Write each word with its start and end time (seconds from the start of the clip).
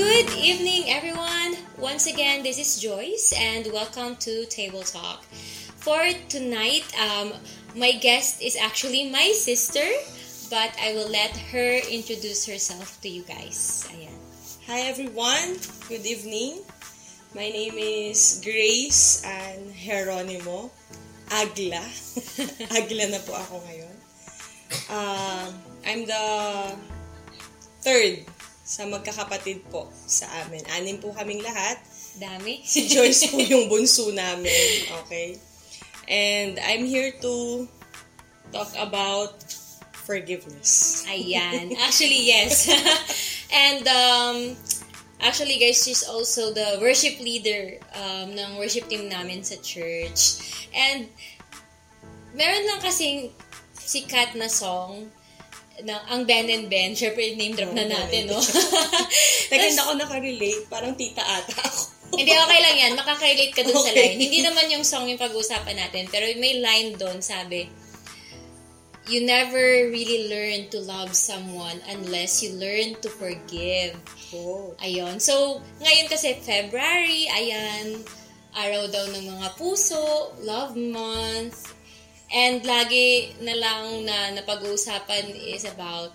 Good 0.00 0.32
evening, 0.32 0.88
everyone. 0.88 1.60
Once 1.76 2.08
again, 2.08 2.42
this 2.42 2.56
is 2.56 2.80
Joyce, 2.80 3.36
and 3.36 3.68
welcome 3.68 4.16
to 4.24 4.46
Table 4.46 4.80
Talk. 4.80 5.28
For 5.76 6.00
tonight, 6.32 6.88
um, 6.96 7.36
my 7.76 7.92
guest 8.00 8.40
is 8.40 8.56
actually 8.56 9.12
my 9.12 9.28
sister, 9.36 9.84
but 10.48 10.72
I 10.80 10.96
will 10.96 11.12
let 11.12 11.36
her 11.52 11.84
introduce 11.84 12.48
herself 12.48 12.96
to 13.04 13.12
you 13.12 13.28
guys. 13.28 13.84
Ayan. 13.92 14.16
Hi 14.72 14.88
everyone, 14.88 15.60
good 15.84 16.08
evening. 16.08 16.64
My 17.36 17.52
name 17.52 17.76
is 17.76 18.40
Grace 18.40 19.20
and 19.28 19.68
Geronimo 19.76 20.72
Agla. 21.28 21.84
Agla 22.80 23.04
na 23.04 23.20
po 23.20 23.36
ako 23.36 23.60
ngayon. 23.68 23.96
Um, 24.88 25.48
I'm 25.84 26.08
the 26.08 26.24
third 27.84 28.24
sa 28.70 28.86
magkakapatid 28.86 29.66
po 29.66 29.90
sa 30.06 30.30
amin. 30.46 30.62
Anim 30.78 31.02
po 31.02 31.10
kaming 31.10 31.42
lahat. 31.42 31.82
Dami. 32.22 32.62
Si 32.62 32.86
Joyce 32.86 33.26
po 33.34 33.42
yung 33.52 33.66
bunso 33.66 34.14
namin. 34.14 34.86
Okay? 35.02 35.34
And 36.06 36.54
I'm 36.62 36.86
here 36.86 37.10
to 37.18 37.66
talk 38.54 38.70
about 38.78 39.42
forgiveness. 40.06 41.02
Ayan. 41.10 41.74
Actually, 41.86 42.30
yes. 42.30 42.70
and 43.66 43.82
um, 43.90 44.36
actually, 45.18 45.58
guys, 45.58 45.82
she's 45.82 46.06
also 46.06 46.54
the 46.54 46.78
worship 46.78 47.18
leader 47.18 47.74
um, 47.98 48.38
ng 48.38 48.54
worship 48.54 48.86
team 48.86 49.10
namin 49.10 49.42
sa 49.42 49.58
church. 49.58 50.46
And 50.70 51.10
meron 52.38 52.70
lang 52.70 52.78
kasing 52.86 53.34
sikat 53.74 54.38
na 54.38 54.46
song 54.46 55.10
na 55.84 56.00
ang 56.08 56.24
Ben 56.28 56.46
and 56.48 56.66
Ben, 56.68 56.92
syempre 56.92 57.34
name 57.34 57.54
drop 57.54 57.72
na 57.72 57.86
Oo, 57.86 57.92
natin, 57.92 58.28
no? 58.28 58.40
Teka, 59.50 59.64
hindi 59.64 59.80
ako 59.80 59.92
nakarelate. 59.96 60.64
Parang 60.68 60.92
tita 60.94 61.22
ata 61.22 61.56
ako. 61.62 61.80
Hindi, 62.10 62.34
okay 62.34 62.60
lang 62.60 62.76
yan. 62.76 62.92
Makaka-relate 62.98 63.54
ka 63.54 63.62
dun 63.62 63.78
sa 63.78 63.94
Okay. 63.94 64.14
line. 64.14 64.18
Hindi 64.18 64.40
naman 64.42 64.66
yung 64.66 64.82
song 64.82 65.06
yung 65.06 65.20
pag-uusapan 65.20 65.78
natin, 65.78 66.10
pero 66.10 66.26
may 66.42 66.58
line 66.58 66.98
doon, 66.98 67.22
sabi, 67.22 67.70
You 69.10 69.26
never 69.26 69.90
really 69.90 70.30
learn 70.30 70.70
to 70.70 70.78
love 70.86 71.18
someone 71.18 71.82
unless 71.90 72.46
you 72.46 72.54
learn 72.54 72.94
to 73.02 73.10
forgive. 73.10 73.98
Oh. 74.30 74.70
Ayun. 74.78 75.18
So, 75.18 75.58
ngayon 75.82 76.06
kasi 76.06 76.38
February, 76.38 77.26
ayan, 77.26 78.06
araw 78.54 78.86
daw 78.86 79.10
ng 79.10 79.26
mga 79.34 79.48
puso, 79.58 80.30
love 80.46 80.78
month, 80.78 81.74
and 82.30 82.62
lagi 82.62 83.34
na 83.42 83.54
lang 83.58 84.06
na 84.06 84.34
napag-uusapan 84.38 85.34
is 85.34 85.66
about 85.66 86.14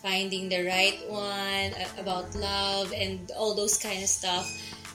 finding 0.00 0.48
the 0.48 0.64
right 0.64 0.96
one, 1.10 1.76
about 2.00 2.32
love, 2.34 2.94
and 2.96 3.28
all 3.36 3.52
those 3.52 3.76
kind 3.76 4.00
of 4.00 4.08
stuff. 4.08 4.48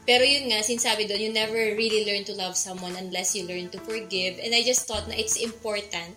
Pero 0.05 0.21
yun 0.21 0.49
nga, 0.49 0.61
sinasabi 0.61 1.09
doon, 1.09 1.21
you 1.21 1.33
never 1.33 1.57
really 1.77 2.05
learn 2.05 2.25
to 2.25 2.33
love 2.37 2.57
someone 2.57 2.93
unless 2.97 3.33
you 3.33 3.45
learn 3.45 3.69
to 3.73 3.81
forgive. 3.85 4.37
And 4.37 4.53
I 4.53 4.61
just 4.61 4.85
thought 4.85 5.09
na 5.09 5.17
it's 5.17 5.37
important 5.37 6.13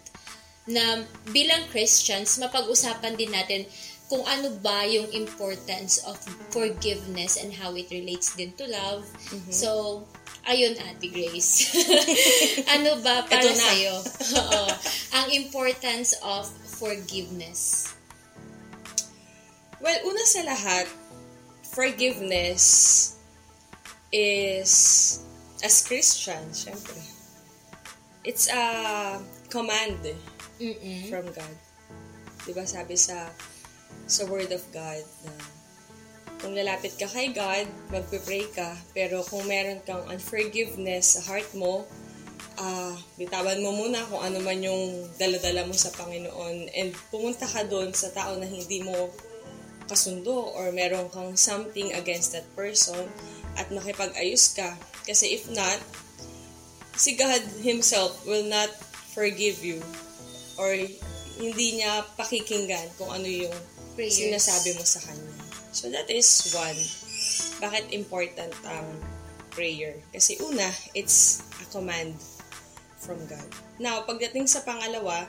na 0.69 1.09
bilang 1.33 1.65
Christians, 1.73 2.37
mapag-usapan 2.37 3.17
din 3.17 3.33
natin 3.33 3.65
kung 4.09 4.25
ano 4.25 4.53
ba 4.61 4.85
yung 4.89 5.09
importance 5.13 6.01
of 6.05 6.17
forgiveness 6.53 7.37
and 7.37 7.53
how 7.53 7.73
it 7.77 7.89
relates 7.93 8.37
din 8.37 8.53
to 8.57 8.65
love. 8.69 9.05
So, 9.53 10.05
ayun, 10.49 10.75
Ate 10.81 11.13
Grace. 11.13 11.69
ano 12.75 12.99
ba 13.05 13.23
para 13.29 13.45
na. 13.45 13.53
sa'yo? 13.55 13.95
Oo. 14.41 14.65
ang 15.13 15.29
importance 15.31 16.17
of 16.25 16.49
forgiveness. 16.81 17.93
Well, 19.79 20.01
una 20.09 20.25
sa 20.27 20.43
lahat, 20.43 20.89
forgiveness 21.63 23.15
is, 24.11 24.73
as 25.63 25.85
Christians, 25.87 26.67
syempre, 26.67 26.99
it's 28.25 28.49
a 28.51 28.65
command 29.53 30.03
Mm-mm. 30.59 31.07
from 31.13 31.31
God. 31.31 31.57
Diba 32.43 32.65
sabi 32.67 32.97
sa 32.97 33.31
sa 34.09 34.25
Word 34.25 34.51
of 34.51 34.65
God 34.73 35.05
na 35.23 35.33
kung 36.39 36.55
lalapit 36.55 36.95
ka 36.95 37.11
kay 37.11 37.35
God, 37.35 37.67
magpe-pray 37.91 38.47
ka, 38.55 38.79
pero 38.95 39.27
kung 39.27 39.47
meron 39.47 39.83
kang 39.83 40.07
unforgiveness 40.07 41.19
sa 41.19 41.21
heart 41.27 41.51
mo, 41.59 41.83
ah 42.59 42.95
bitawan 43.15 43.63
mo 43.63 43.71
muna 43.71 44.03
kung 44.11 44.19
ano 44.19 44.43
man 44.43 44.59
yung 44.59 45.07
daladala 45.15 45.63
mo 45.63 45.75
sa 45.79 45.95
Panginoon 45.95 46.75
and 46.75 46.91
pumunta 47.11 47.47
ka 47.47 47.63
doon 47.63 47.95
sa 47.95 48.11
tao 48.11 48.35
na 48.35 48.51
hindi 48.51 48.83
mo 48.83 49.15
kasundo 49.87 50.53
or 50.59 50.75
meron 50.75 51.07
kang 51.09 51.39
something 51.39 51.95
against 51.95 52.35
that 52.35 52.45
person 52.59 53.09
at 53.55 53.71
makipag-ayos 53.71 54.59
ka. 54.59 54.75
Kasi 55.07 55.39
if 55.39 55.49
not, 55.55 55.79
si 56.99 57.15
God 57.15 57.41
Himself 57.63 58.27
will 58.27 58.45
not 58.47 58.69
forgive 59.15 59.63
you 59.65 59.81
or 60.59 60.75
hindi 61.39 61.81
niya 61.81 62.05
pakikinggan 62.19 62.91
kung 62.99 63.15
ano 63.15 63.27
yung 63.27 63.55
Prayers. 63.95 64.19
sinasabi 64.19 64.75
mo 64.75 64.85
sa 64.85 65.01
Kanya. 65.03 65.48
So 65.73 65.93
that 65.93 66.09
is 66.09 66.29
one. 66.57 66.79
Bakit 67.61 67.93
important 67.93 68.55
ang 68.65 68.87
prayer? 69.53 69.99
Kasi 70.15 70.39
una, 70.41 70.69
it's 70.95 71.45
a 71.61 71.67
command 71.69 72.17
from 72.99 73.19
God. 73.31 73.49
Now, 73.79 74.03
pagdating 74.03 74.49
sa 74.51 74.67
pangalawa, 74.67 75.29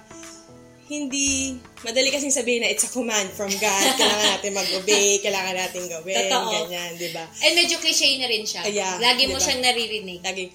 hindi, 0.90 1.54
madali 1.86 2.10
kasing 2.10 2.34
sabihin 2.34 2.66
na 2.66 2.70
it's 2.74 2.82
a 2.82 2.92
command 2.92 3.30
from 3.38 3.54
God. 3.62 3.86
Kailangan 4.02 4.28
natin 4.34 4.52
mag-obey, 4.58 5.22
kailangan 5.22 5.56
natin 5.56 5.86
gawin, 5.86 6.18
Totoo. 6.26 6.50
ganyan, 6.50 6.98
di 6.98 7.10
ba? 7.14 7.30
And 7.46 7.54
medyo 7.54 7.78
cliche 7.78 8.18
na 8.18 8.26
rin 8.26 8.42
siya. 8.42 8.66
Kaya, 8.66 8.98
Lagi 8.98 9.30
mo 9.30 9.38
diba? 9.38 9.46
siyang 9.46 9.62
naririnig. 9.62 10.20
Laging, 10.26 10.50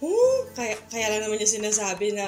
oh, 0.00 0.48
kaya, 0.56 0.72
kaya 0.88 1.12
lang 1.12 1.28
naman 1.28 1.36
niya 1.36 1.60
sinasabi 1.60 2.16
na 2.16 2.24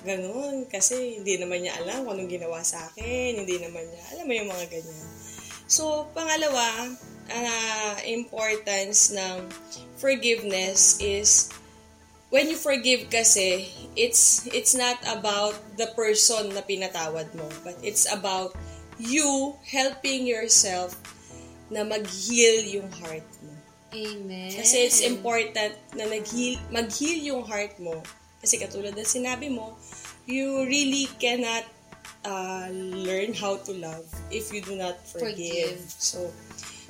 ganun 0.00 0.64
kasi 0.64 1.20
hindi 1.20 1.36
naman 1.36 1.60
niya 1.60 1.76
alam 1.84 2.08
kung 2.08 2.16
anong 2.16 2.32
ginawa 2.32 2.64
sa 2.64 2.80
akin, 2.88 3.36
hindi 3.36 3.60
naman 3.60 3.84
niya, 3.84 4.02
alam 4.16 4.24
mo 4.24 4.32
yung 4.32 4.48
mga 4.48 4.64
ganyan. 4.72 5.08
So, 5.74 6.06
pangalawa, 6.14 6.94
ah, 7.34 7.98
importance 8.06 9.10
ng 9.10 9.50
forgiveness 9.98 11.02
is 11.02 11.50
when 12.30 12.46
you 12.46 12.54
forgive 12.54 13.10
kasi, 13.10 13.66
it's 13.98 14.46
it's 14.54 14.78
not 14.78 15.02
about 15.10 15.58
the 15.74 15.90
person 15.98 16.54
na 16.54 16.62
pinatawad 16.62 17.26
mo, 17.34 17.50
but 17.66 17.74
it's 17.82 18.06
about 18.06 18.54
you 19.02 19.58
helping 19.66 20.30
yourself 20.30 20.94
na 21.66 21.82
mag-heal 21.82 22.62
yung 22.70 22.86
heart 23.02 23.26
mo. 23.42 23.58
Amen. 23.98 24.54
Kasi 24.54 24.86
it's 24.86 25.02
important 25.02 25.74
na 25.98 26.06
nag-heal, 26.06 26.54
mag-heal 26.70 27.18
yung 27.34 27.42
heart 27.42 27.74
mo. 27.82 27.98
Kasi 28.38 28.62
katulad 28.62 28.94
ng 28.94 29.10
sinabi 29.10 29.50
mo, 29.50 29.74
you 30.22 30.62
really 30.70 31.10
cannot 31.18 31.66
uh, 32.24 32.68
learn 32.72 33.32
how 33.32 33.56
to 33.68 33.72
love 33.72 34.04
if 34.32 34.52
you 34.52 34.60
do 34.60 34.76
not 34.76 35.00
forgive. 35.06 35.78
Forgive. 35.78 35.80
So, 36.00 36.32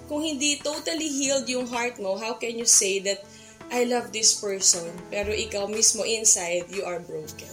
kung 0.08 0.22
hindi 0.22 0.62
totally 0.62 1.08
healed 1.08 1.48
yung 1.48 1.66
heart 1.66 1.98
mo, 1.98 2.16
how 2.16 2.34
can 2.34 2.58
you 2.58 2.66
say 2.66 2.98
that 3.04 3.24
I 3.72 3.84
love 3.84 4.12
this 4.12 4.36
person, 4.38 4.92
pero 5.08 5.32
ikaw 5.32 5.66
mismo 5.66 6.04
inside, 6.04 6.68
you 6.68 6.84
are 6.84 7.00
broken. 7.00 7.50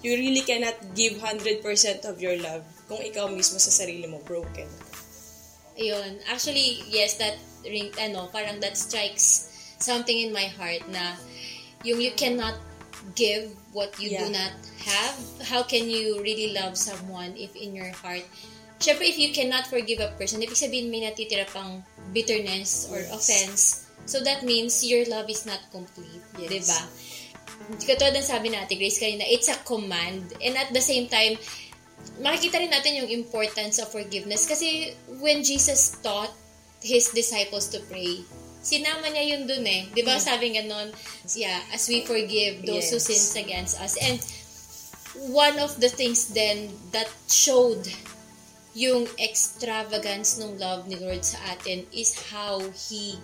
You 0.00 0.16
really 0.16 0.42
cannot 0.42 0.96
give 0.96 1.20
100% 1.20 1.62
of 2.08 2.18
your 2.18 2.40
love 2.40 2.64
kung 2.88 3.04
ikaw 3.04 3.28
mismo 3.28 3.60
sa 3.60 3.70
sarili 3.70 4.08
mo 4.08 4.18
broken. 4.24 4.66
Ayun. 5.76 6.18
Actually, 6.26 6.82
yes, 6.88 7.20
that 7.20 7.36
ring, 7.62 7.92
ano, 8.00 8.28
parang 8.32 8.58
that 8.64 8.74
strikes 8.74 9.48
something 9.80 10.16
in 10.16 10.32
my 10.32 10.48
heart 10.48 10.84
na 10.88 11.16
yung 11.84 12.00
you 12.00 12.12
cannot 12.16 12.56
give 13.16 13.52
what 13.72 13.94
you 14.02 14.10
do 14.10 14.26
Yeah. 14.26 14.34
not 14.34 14.54
have. 14.84 15.16
How 15.46 15.62
can 15.62 15.86
you 15.90 16.18
really 16.22 16.52
love 16.52 16.74
someone 16.74 17.38
if 17.38 17.54
in 17.54 17.74
your 17.74 17.90
heart 17.94 18.26
Siyempre, 18.80 19.04
if 19.12 19.20
you 19.20 19.28
cannot 19.28 19.68
forgive 19.68 20.00
a 20.00 20.08
person, 20.16 20.40
ibig 20.40 20.56
sabihin 20.56 20.88
may 20.88 21.04
natitira 21.04 21.44
pang 21.44 21.84
bitterness 22.16 22.88
or 22.88 22.96
Yes. 22.96 23.12
offense. 23.12 23.60
So 24.08 24.24
that 24.24 24.40
means 24.40 24.80
your 24.80 25.04
love 25.04 25.28
is 25.28 25.44
not 25.44 25.60
complete. 25.68 26.24
Yes. 26.40 26.48
Diba? 26.48 26.80
Katulad 27.84 28.16
ng 28.16 28.24
sabi 28.24 28.48
natin, 28.48 28.80
Grace, 28.80 28.96
kanina, 28.96 29.28
it's 29.28 29.52
a 29.52 29.58
command. 29.68 30.32
And 30.40 30.56
at 30.56 30.72
the 30.72 30.80
same 30.80 31.12
time, 31.12 31.36
makikita 32.24 32.56
rin 32.56 32.72
natin 32.72 33.04
yung 33.04 33.12
importance 33.12 33.76
of 33.84 33.92
forgiveness. 33.92 34.48
Kasi 34.48 34.96
when 35.20 35.44
Jesus 35.44 36.00
taught 36.00 36.32
his 36.80 37.12
disciples 37.12 37.68
to 37.76 37.84
pray, 37.84 38.24
sinama 38.60 39.08
niya 39.08 39.36
yun 39.36 39.48
dun 39.48 39.64
eh. 39.66 39.88
Di 39.92 40.04
ba 40.04 40.20
sabi 40.20 40.56
nga 40.56 40.64
nun, 40.64 40.92
yeah, 41.36 41.60
as 41.72 41.88
we 41.88 42.04
forgive 42.04 42.64
those 42.64 42.92
who 42.92 43.00
Yes. 43.00 43.08
sins 43.08 43.32
against 43.36 43.80
us. 43.80 43.96
And 43.96 44.20
one 45.32 45.58
of 45.58 45.80
the 45.80 45.88
things 45.88 46.30
then 46.32 46.70
that 46.92 47.08
showed 47.26 47.82
yung 48.76 49.10
extravagance 49.18 50.38
ng 50.38 50.60
love 50.60 50.86
ni 50.86 50.94
Lord 50.94 51.26
sa 51.26 51.40
atin 51.56 51.88
is 51.90 52.14
how 52.30 52.62
He 52.70 53.18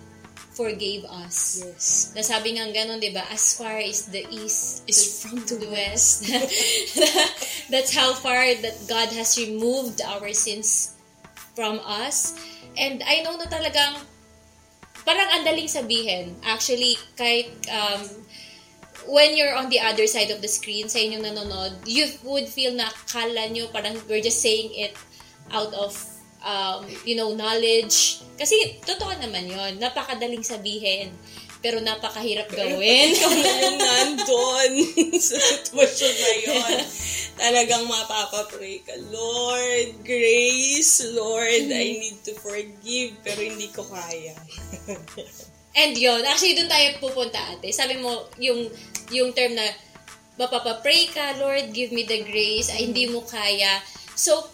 forgave 0.57 1.05
us. 1.05 1.61
Yes. 1.61 2.11
Nasabi 2.17 2.57
nga 2.57 2.65
ganun, 2.73 2.97
di 2.97 3.13
ba? 3.13 3.21
As 3.29 3.53
far 3.53 3.77
as 3.77 4.09
the 4.09 4.25
east 4.33 4.81
Is 4.89 5.21
from 5.21 5.45
the 5.45 5.61
the 5.61 5.69
west. 5.69 6.25
That's 7.71 7.93
how 7.93 8.17
far 8.17 8.41
that 8.41 8.77
God 8.89 9.13
has 9.13 9.37
removed 9.37 10.01
our 10.01 10.33
sins 10.33 10.97
from 11.53 11.77
us. 11.85 12.33
And 12.73 13.05
I 13.05 13.21
know 13.21 13.37
na 13.37 13.45
talagang 13.45 14.01
parang 15.07 15.31
ang 15.31 15.47
daling 15.47 15.71
sabihin. 15.71 16.35
Actually, 16.43 16.99
kahit 17.15 17.47
um, 17.71 18.03
when 19.07 19.39
you're 19.39 19.55
on 19.55 19.71
the 19.71 19.79
other 19.79 20.03
side 20.03 20.27
of 20.35 20.43
the 20.43 20.51
screen, 20.51 20.91
sa 20.91 20.99
inyong 20.99 21.23
nanonood, 21.23 21.79
you 21.87 22.11
would 22.27 22.51
feel 22.51 22.75
na 22.75 22.91
kala 23.07 23.47
nyo 23.47 23.71
parang 23.71 23.95
we're 24.11 24.19
just 24.19 24.43
saying 24.43 24.75
it 24.75 24.91
out 25.55 25.71
of 25.71 25.95
um, 26.43 26.85
you 27.07 27.15
know, 27.15 27.33
knowledge. 27.33 28.21
Kasi, 28.37 28.77
totoo 28.83 29.15
naman 29.17 29.49
yon 29.49 29.71
Napakadaling 29.81 30.45
sabihin. 30.45 31.11
Pero 31.59 31.81
napakahirap 31.81 32.47
gawin. 32.53 33.17
Ikaw 33.17 33.33
na 33.33 33.51
yung 33.65 33.79
nandun 33.87 34.73
sa 35.17 35.37
sitwasyon 35.41 36.13
na 36.13 36.33
yun. 36.45 36.75
Talagang 37.37 37.85
mapapapray 37.85 38.81
ka, 38.81 38.97
Lord, 39.13 40.01
grace, 40.01 41.05
Lord, 41.13 41.69
I 41.69 41.97
need 42.01 42.17
to 42.25 42.33
forgive, 42.37 43.13
pero 43.21 43.41
hindi 43.45 43.69
ko 43.69 43.85
kaya. 43.85 44.33
And 45.77 45.93
yon 45.93 46.25
actually 46.25 46.57
doon 46.57 46.69
tayo 46.69 46.97
pupunta 46.97 47.37
ate. 47.53 47.69
Sabi 47.69 48.01
mo, 48.01 48.25
yung, 48.41 48.65
yung 49.13 49.29
term 49.37 49.53
na, 49.53 49.69
mapapapray 50.37 51.09
ka, 51.09 51.37
Lord, 51.41 51.73
give 51.73 51.89
me 51.89 52.05
the 52.05 52.21
grace, 52.25 52.69
ay 52.69 52.89
hindi 52.89 53.09
mo 53.09 53.25
kaya. 53.25 53.81
So, 54.13 54.45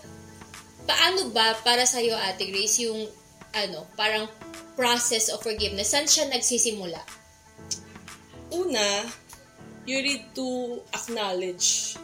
paano 0.87 1.31
ba 1.31 1.55
para 1.63 1.83
sa'yo, 1.83 2.15
Ate 2.15 2.47
Grace, 2.47 2.87
yung, 2.87 3.07
ano, 3.53 3.85
parang 3.93 4.25
process 4.73 5.29
of 5.29 5.41
forgiveness? 5.45 5.93
Saan 5.93 6.09
siya 6.09 6.29
nagsisimula? 6.29 7.01
Una, 8.53 9.05
you 9.85 10.01
need 10.01 10.29
to 10.33 10.81
acknowledge 10.93 11.97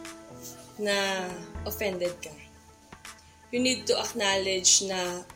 na 0.80 1.26
offended 1.66 2.14
ka. 2.22 2.32
You 3.50 3.60
need 3.60 3.86
to 3.90 3.98
acknowledge 3.98 4.86
na 4.86 5.26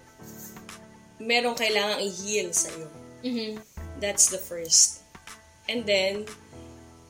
merong 1.19 1.59
kailangang 1.59 2.03
i-heal 2.03 2.51
sa'yo. 2.55 2.89
Mm-hmm. 3.27 3.53
That's 3.99 4.31
the 4.31 4.39
first. 4.39 5.03
And 5.67 5.83
then, 5.83 6.29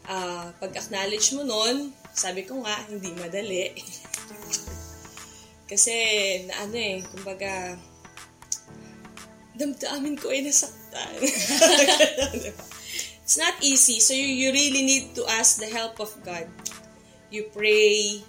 uh, 0.08 0.52
pag-acknowledge 0.60 1.34
mo 1.36 1.42
nun, 1.44 1.92
sabi 2.14 2.46
ko 2.46 2.62
nga, 2.62 2.76
hindi 2.88 3.12
madali. 3.16 3.74
Kasi, 5.70 5.94
na 6.48 6.68
ano 6.68 6.76
eh, 6.76 7.02
kumbaga, 7.02 7.74
damdamin 9.54 10.18
ko 10.18 10.34
ay 10.34 10.42
nasaktan. 10.42 11.14
It's 13.24 13.40
not 13.40 13.56
easy. 13.64 14.04
So, 14.04 14.12
you, 14.12 14.28
you 14.28 14.52
really 14.52 14.84
need 14.84 15.16
to 15.16 15.24
ask 15.24 15.56
the 15.56 15.72
help 15.72 15.96
of 15.96 16.12
God. 16.20 16.44
You 17.32 17.48
pray. 17.56 18.20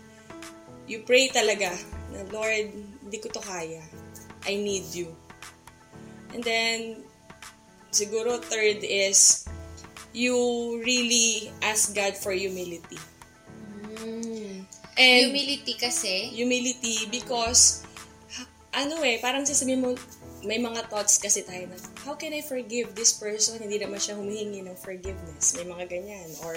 You 0.87 1.03
pray 1.03 1.27
talaga 1.27 1.75
na, 2.15 2.23
Lord, 2.31 2.71
hindi 3.03 3.17
ko 3.19 3.27
to 3.35 3.43
kaya. 3.43 3.83
I 4.47 4.55
need 4.55 4.87
you. 4.95 5.11
And 6.31 6.39
then, 6.39 7.03
siguro 7.91 8.39
third 8.39 8.87
is, 8.87 9.43
you 10.15 10.31
really 10.79 11.51
ask 11.59 11.91
God 11.91 12.15
for 12.15 12.31
humility. 12.31 12.99
Mm. 13.99 14.63
And 14.95 15.21
Humility 15.27 15.75
kasi, 15.75 16.31
humility 16.31 17.03
because 17.11 17.83
ano 18.71 19.03
eh, 19.03 19.19
parang 19.19 19.43
sasabihin 19.43 19.83
mo, 19.83 19.99
may 20.45 20.61
mga 20.61 20.87
thoughts 20.87 21.17
kasi 21.17 21.41
tayo 21.41 21.65
na, 21.67 21.77
how 22.05 22.13
can 22.13 22.31
I 22.31 22.41
forgive 22.45 22.93
this 22.93 23.17
person? 23.17 23.59
Hindi 23.59 23.81
naman 23.81 23.97
siya 23.97 24.15
humihingi 24.15 24.61
ng 24.63 24.77
forgiveness. 24.77 25.57
May 25.57 25.67
mga 25.67 25.85
ganyan. 25.89 26.29
Or, 26.45 26.55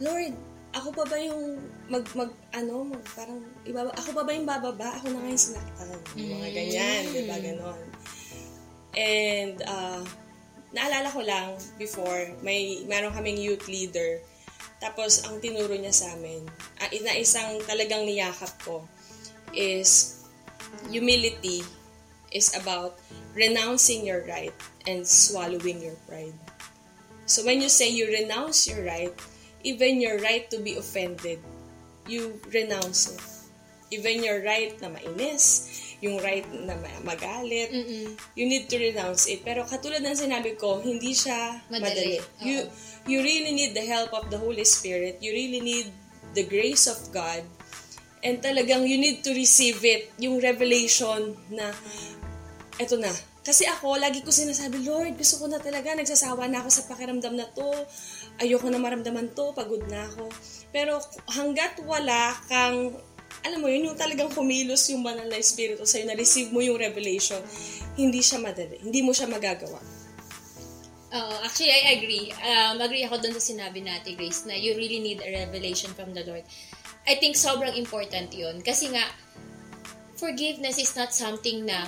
Lord, 0.00 0.32
ako 0.72 0.92
pa 0.92 1.04
ba 1.08 1.16
yung 1.20 1.60
mag, 1.88 2.04
mag 2.16 2.32
ano, 2.52 2.84
mag, 2.84 3.04
parang, 3.12 3.40
ibaba, 3.68 3.92
ako 3.96 4.10
pa 4.16 4.22
ba 4.24 4.30
yung 4.32 4.48
bababa? 4.48 4.88
Ako 5.00 5.12
na 5.12 5.18
nga 5.22 5.30
yung 5.30 5.44
sinaktan. 5.44 5.88
Mga 6.16 6.48
ganyan, 6.52 7.02
di 7.12 7.22
ba? 7.28 7.36
Ganon. 7.38 7.82
And, 8.96 9.56
uh, 9.64 10.02
naalala 10.72 11.08
ko 11.12 11.20
lang 11.20 11.56
before, 11.76 12.32
may, 12.40 12.84
meron 12.88 13.12
kaming 13.12 13.40
youth 13.40 13.68
leader 13.68 14.24
tapos, 14.76 15.24
ang 15.24 15.40
tinuro 15.40 15.72
niya 15.72 15.92
sa 15.92 16.12
amin, 16.12 16.44
uh, 16.80 16.90
na 17.00 17.16
isang 17.16 17.56
talagang 17.64 18.04
niyakap 18.04 18.52
ko, 18.60 18.84
is 19.56 20.20
humility 20.92 21.64
is 22.36 22.52
about 22.52 23.00
renouncing 23.32 24.04
your 24.04 24.20
right 24.28 24.52
and 24.84 25.08
swallowing 25.08 25.80
your 25.80 25.96
pride. 26.04 26.36
So 27.24 27.42
when 27.42 27.64
you 27.64 27.72
say 27.72 27.88
you 27.88 28.06
renounce 28.06 28.68
your 28.68 28.84
right, 28.84 29.10
even 29.64 29.98
your 30.04 30.20
right 30.20 30.44
to 30.52 30.60
be 30.60 30.76
offended, 30.76 31.40
you 32.06 32.38
renounce 32.52 33.10
it. 33.10 33.22
Even 33.90 34.22
your 34.22 34.42
right 34.42 34.74
na 34.82 34.90
mainis, 34.90 35.70
yung 36.02 36.18
right 36.22 36.46
na 36.52 36.74
magalit, 37.06 37.70
Mm-mm. 37.70 38.18
you 38.34 38.46
need 38.46 38.68
to 38.70 38.78
renounce 38.78 39.26
it. 39.30 39.42
Pero 39.46 39.62
katulad 39.66 40.02
ng 40.02 40.14
sinabi 40.14 40.58
ko, 40.58 40.82
hindi 40.82 41.14
siya 41.14 41.62
Madali. 41.70 42.18
madali. 42.18 42.18
You, 42.42 42.66
you 43.06 43.18
really 43.22 43.54
need 43.54 43.74
the 43.78 43.86
help 43.86 44.10
of 44.14 44.30
the 44.30 44.38
Holy 44.38 44.66
Spirit. 44.66 45.18
You 45.22 45.30
really 45.34 45.62
need 45.62 45.90
the 46.34 46.42
grace 46.46 46.86
of 46.90 46.98
God. 47.14 47.46
And 48.26 48.42
talagang 48.42 48.90
you 48.90 48.98
need 48.98 49.22
to 49.22 49.30
receive 49.30 49.78
it, 49.86 50.10
yung 50.18 50.42
revelation 50.42 51.38
na, 51.50 51.70
eto 52.76 52.96
na. 53.00 53.12
Kasi 53.46 53.62
ako, 53.62 53.94
lagi 53.96 54.26
ko 54.26 54.34
sinasabi, 54.34 54.82
Lord, 54.82 55.14
gusto 55.14 55.38
ko 55.38 55.46
na 55.46 55.62
talaga, 55.62 55.94
nagsasawa 55.94 56.50
na 56.50 56.66
ako 56.66 56.68
sa 56.68 56.82
pakiramdam 56.90 57.38
na 57.38 57.46
to. 57.54 57.70
Ayoko 58.42 58.66
na 58.68 58.82
maramdaman 58.82 59.30
to, 59.38 59.54
pagod 59.54 59.86
na 59.86 60.02
ako. 60.02 60.26
Pero 60.74 60.98
hanggat 61.30 61.78
wala 61.86 62.34
kang 62.50 62.90
alam 63.46 63.62
mo 63.62 63.70
yun, 63.70 63.92
yung 63.92 63.98
talagang 63.98 64.32
kumilos 64.34 64.90
yung 64.90 65.06
banal 65.06 65.26
na 65.30 65.38
espiritu 65.38 65.86
sa'yo, 65.86 66.10
na-receive 66.10 66.50
mo 66.50 66.58
yung 66.58 66.78
revelation, 66.78 67.38
hindi 67.94 68.18
siya 68.18 68.42
madali. 68.42 68.82
Hindi 68.82 69.06
mo 69.06 69.14
siya 69.14 69.30
magagawa. 69.30 69.78
Oo, 71.14 71.34
actually, 71.46 71.70
I 71.70 72.02
agree. 72.02 72.34
Um, 72.42 72.82
agree 72.82 73.06
ako 73.06 73.22
dun 73.22 73.34
sa 73.38 73.42
sinabi 73.42 73.86
natin, 73.86 74.18
Grace, 74.18 74.42
na 74.50 74.58
you 74.58 74.74
really 74.74 74.98
need 74.98 75.22
a 75.22 75.46
revelation 75.46 75.94
from 75.94 76.10
the 76.10 76.26
Lord. 76.26 76.42
I 77.06 77.14
think 77.22 77.38
sobrang 77.38 77.78
important 77.78 78.34
yun. 78.34 78.58
Kasi 78.66 78.90
nga, 78.90 79.06
forgiveness 80.18 80.82
is 80.82 80.90
not 80.98 81.14
something 81.14 81.62
na 81.62 81.86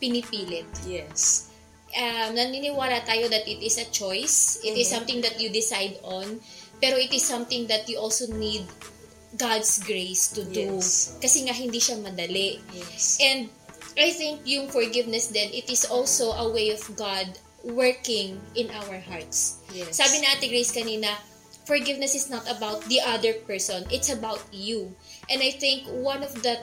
pinipilit. 0.00 0.66
Yes. 0.86 1.50
Um, 1.94 2.34
naniniwala 2.34 3.06
tayo 3.06 3.30
that 3.30 3.46
it 3.46 3.62
is 3.62 3.78
a 3.78 3.86
choice. 3.94 4.58
It 4.66 4.74
is 4.74 4.90
Mhm. 4.90 4.94
something 4.98 5.18
that 5.22 5.38
you 5.38 5.48
decide 5.50 5.98
on. 6.02 6.42
Pero 6.82 6.98
it 6.98 7.14
is 7.14 7.22
something 7.22 7.70
that 7.70 7.86
you 7.86 7.96
also 8.02 8.26
need 8.34 8.66
God's 9.38 9.78
grace 9.82 10.30
to 10.34 10.42
do. 10.42 10.78
Yes. 10.78 11.18
Kasi 11.22 11.46
nga, 11.46 11.54
hindi 11.54 11.78
siya 11.78 11.98
madali. 12.02 12.58
Yes. 12.74 13.18
And 13.22 13.46
I 13.94 14.10
think 14.10 14.42
yung 14.42 14.70
forgiveness 14.70 15.30
then, 15.30 15.54
it 15.54 15.70
is 15.70 15.86
also 15.86 16.34
a 16.34 16.50
way 16.50 16.74
of 16.74 16.82
God 16.98 17.30
working 17.62 18.42
in 18.58 18.70
our 18.74 18.98
hearts. 18.98 19.62
Yes. 19.70 19.96
Sabi 19.96 20.18
na 20.20 20.34
Ate 20.34 20.50
Grace 20.50 20.74
kanina, 20.74 21.14
forgiveness 21.64 22.14
is 22.14 22.28
not 22.28 22.44
about 22.50 22.84
the 22.90 23.00
other 23.00 23.32
person. 23.46 23.86
It's 23.88 24.10
about 24.10 24.42
you. 24.50 24.92
And 25.30 25.40
I 25.40 25.54
think 25.56 25.86
one 25.88 26.22
of 26.26 26.42
the 26.42 26.60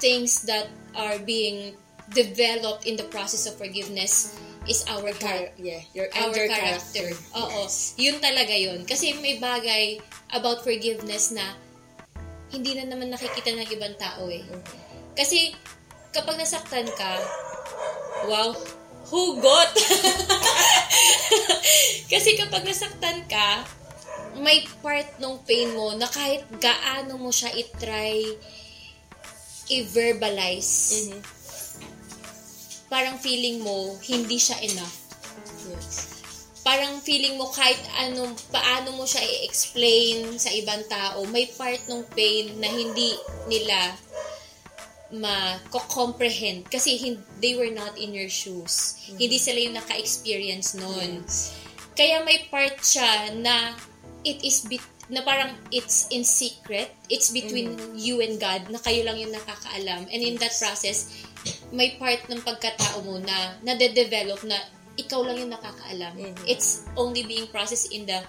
things 0.00 0.46
that 0.48 0.70
are 0.96 1.18
being 1.20 1.76
developed 2.10 2.84
in 2.84 2.94
the 2.94 3.04
process 3.04 3.44
of 3.44 3.54
forgiveness 3.54 4.34
is 4.66 4.84
our 4.86 5.08
heart. 5.16 5.50
yeah, 5.56 5.80
your, 5.92 6.06
Our 6.12 6.30
your 6.30 6.48
character. 6.48 7.06
character. 7.06 7.08
Oo. 7.34 7.64
Yes. 7.64 7.94
Yun 7.96 8.16
talaga 8.18 8.52
yun. 8.52 8.84
Kasi 8.84 9.16
may 9.16 9.36
bagay 9.36 9.98
about 10.30 10.60
forgiveness 10.60 11.30
na 11.30 11.42
hindi 12.50 12.74
na 12.74 12.84
naman 12.84 13.08
nakikita 13.08 13.50
ng 13.50 13.66
ibang 13.70 13.94
tao 13.96 14.26
eh. 14.26 14.42
Mhm. 14.42 14.60
Kasi 15.14 15.54
kapag 16.10 16.36
nasaktan 16.36 16.86
ka, 16.92 17.10
wow, 18.26 18.50
hugot! 19.06 19.70
Kasi 22.10 22.34
kapag 22.36 22.62
nasaktan 22.62 23.22
ka, 23.26 23.62
may 24.36 24.62
part 24.82 25.06
ng 25.16 25.40
pain 25.42 25.70
mo 25.70 25.94
na 25.94 26.06
kahit 26.06 26.42
gaano 26.58 27.16
mo 27.16 27.30
siya 27.30 27.50
itry 27.52 28.34
i-verbalize, 29.70 31.06
Mhm. 31.06 31.18
Parang 32.90 33.16
feeling 33.22 33.62
mo 33.62 33.94
hindi 34.02 34.36
siya 34.36 34.58
enough. 34.66 34.96
Yes. 35.70 36.20
Parang 36.60 37.00
feeling 37.00 37.40
mo 37.40 37.48
kahit 37.48 37.80
ano, 37.96 38.36
paano 38.52 38.92
mo 38.92 39.08
siya 39.08 39.24
i-explain 39.24 40.36
sa 40.36 40.52
ibang 40.52 40.84
tao, 40.90 41.24
may 41.30 41.48
part 41.48 41.80
ng 41.88 42.04
pain 42.12 42.52
na 42.60 42.68
hindi 42.68 43.16
nila 43.48 43.96
ma-comprehend 45.10 46.70
kasi 46.70 46.94
hin- 46.94 47.24
they 47.42 47.56
were 47.56 47.72
not 47.72 47.96
in 47.96 48.12
your 48.12 48.28
shoes. 48.28 49.00
Hindi 49.08 49.40
sila 49.40 49.58
yung 49.58 49.74
naka-experience 49.78 50.76
nun. 50.76 51.24
Yes. 51.24 51.56
Kaya 51.96 52.22
may 52.22 52.46
part 52.52 52.78
siya 52.82 53.34
na 53.40 53.74
it 54.22 54.44
is 54.44 54.66
bit 54.68 54.84
na 55.10 55.26
parang 55.26 55.58
it's 55.74 56.06
in 56.14 56.22
secret. 56.22 56.94
It's 57.10 57.34
between 57.34 57.74
you 57.98 58.22
and 58.22 58.38
God 58.38 58.70
na 58.70 58.78
kayo 58.78 59.02
lang 59.02 59.18
yung 59.18 59.34
nakakaalam. 59.34 60.06
And 60.06 60.20
in 60.22 60.38
that 60.38 60.54
process, 60.54 61.10
may 61.70 61.94
part 61.98 62.26
ng 62.26 62.42
pagkatao 62.42 63.02
mo 63.06 63.18
na 63.22 63.54
nade-develop 63.62 64.42
na 64.46 64.58
ikaw 64.98 65.22
lang 65.22 65.38
yung 65.38 65.52
nakakaalam. 65.54 66.12
Mhm. 66.18 66.44
It's 66.50 66.84
only 66.98 67.22
being 67.24 67.46
processed 67.48 67.94
in 67.94 68.04
the 68.04 68.20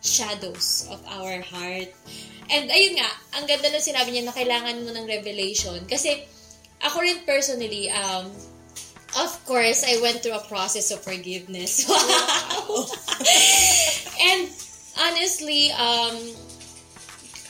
shadows 0.00 0.88
of 0.88 1.02
our 1.06 1.42
heart. 1.42 1.92
And 2.48 2.72
ayun 2.72 2.96
nga, 2.96 3.10
ang 3.36 3.44
ganda 3.44 3.68
na 3.68 3.82
sinabi 3.82 4.14
niya 4.14 4.24
na 4.24 4.34
kailangan 4.34 4.80
mo 4.82 4.90
ng 4.94 5.04
revelation. 5.04 5.84
Kasi 5.84 6.24
ako 6.80 7.04
rin 7.04 7.22
personally, 7.28 7.92
um, 7.92 8.32
Of 9.16 9.40
course, 9.48 9.88
I 9.88 9.96
went 10.04 10.20
through 10.20 10.36
a 10.36 10.44
process 10.44 10.92
of 10.92 11.00
forgiveness. 11.00 11.80
Wow! 11.88 12.84
and 14.20 14.52
honestly, 15.00 15.72
um, 15.72 16.12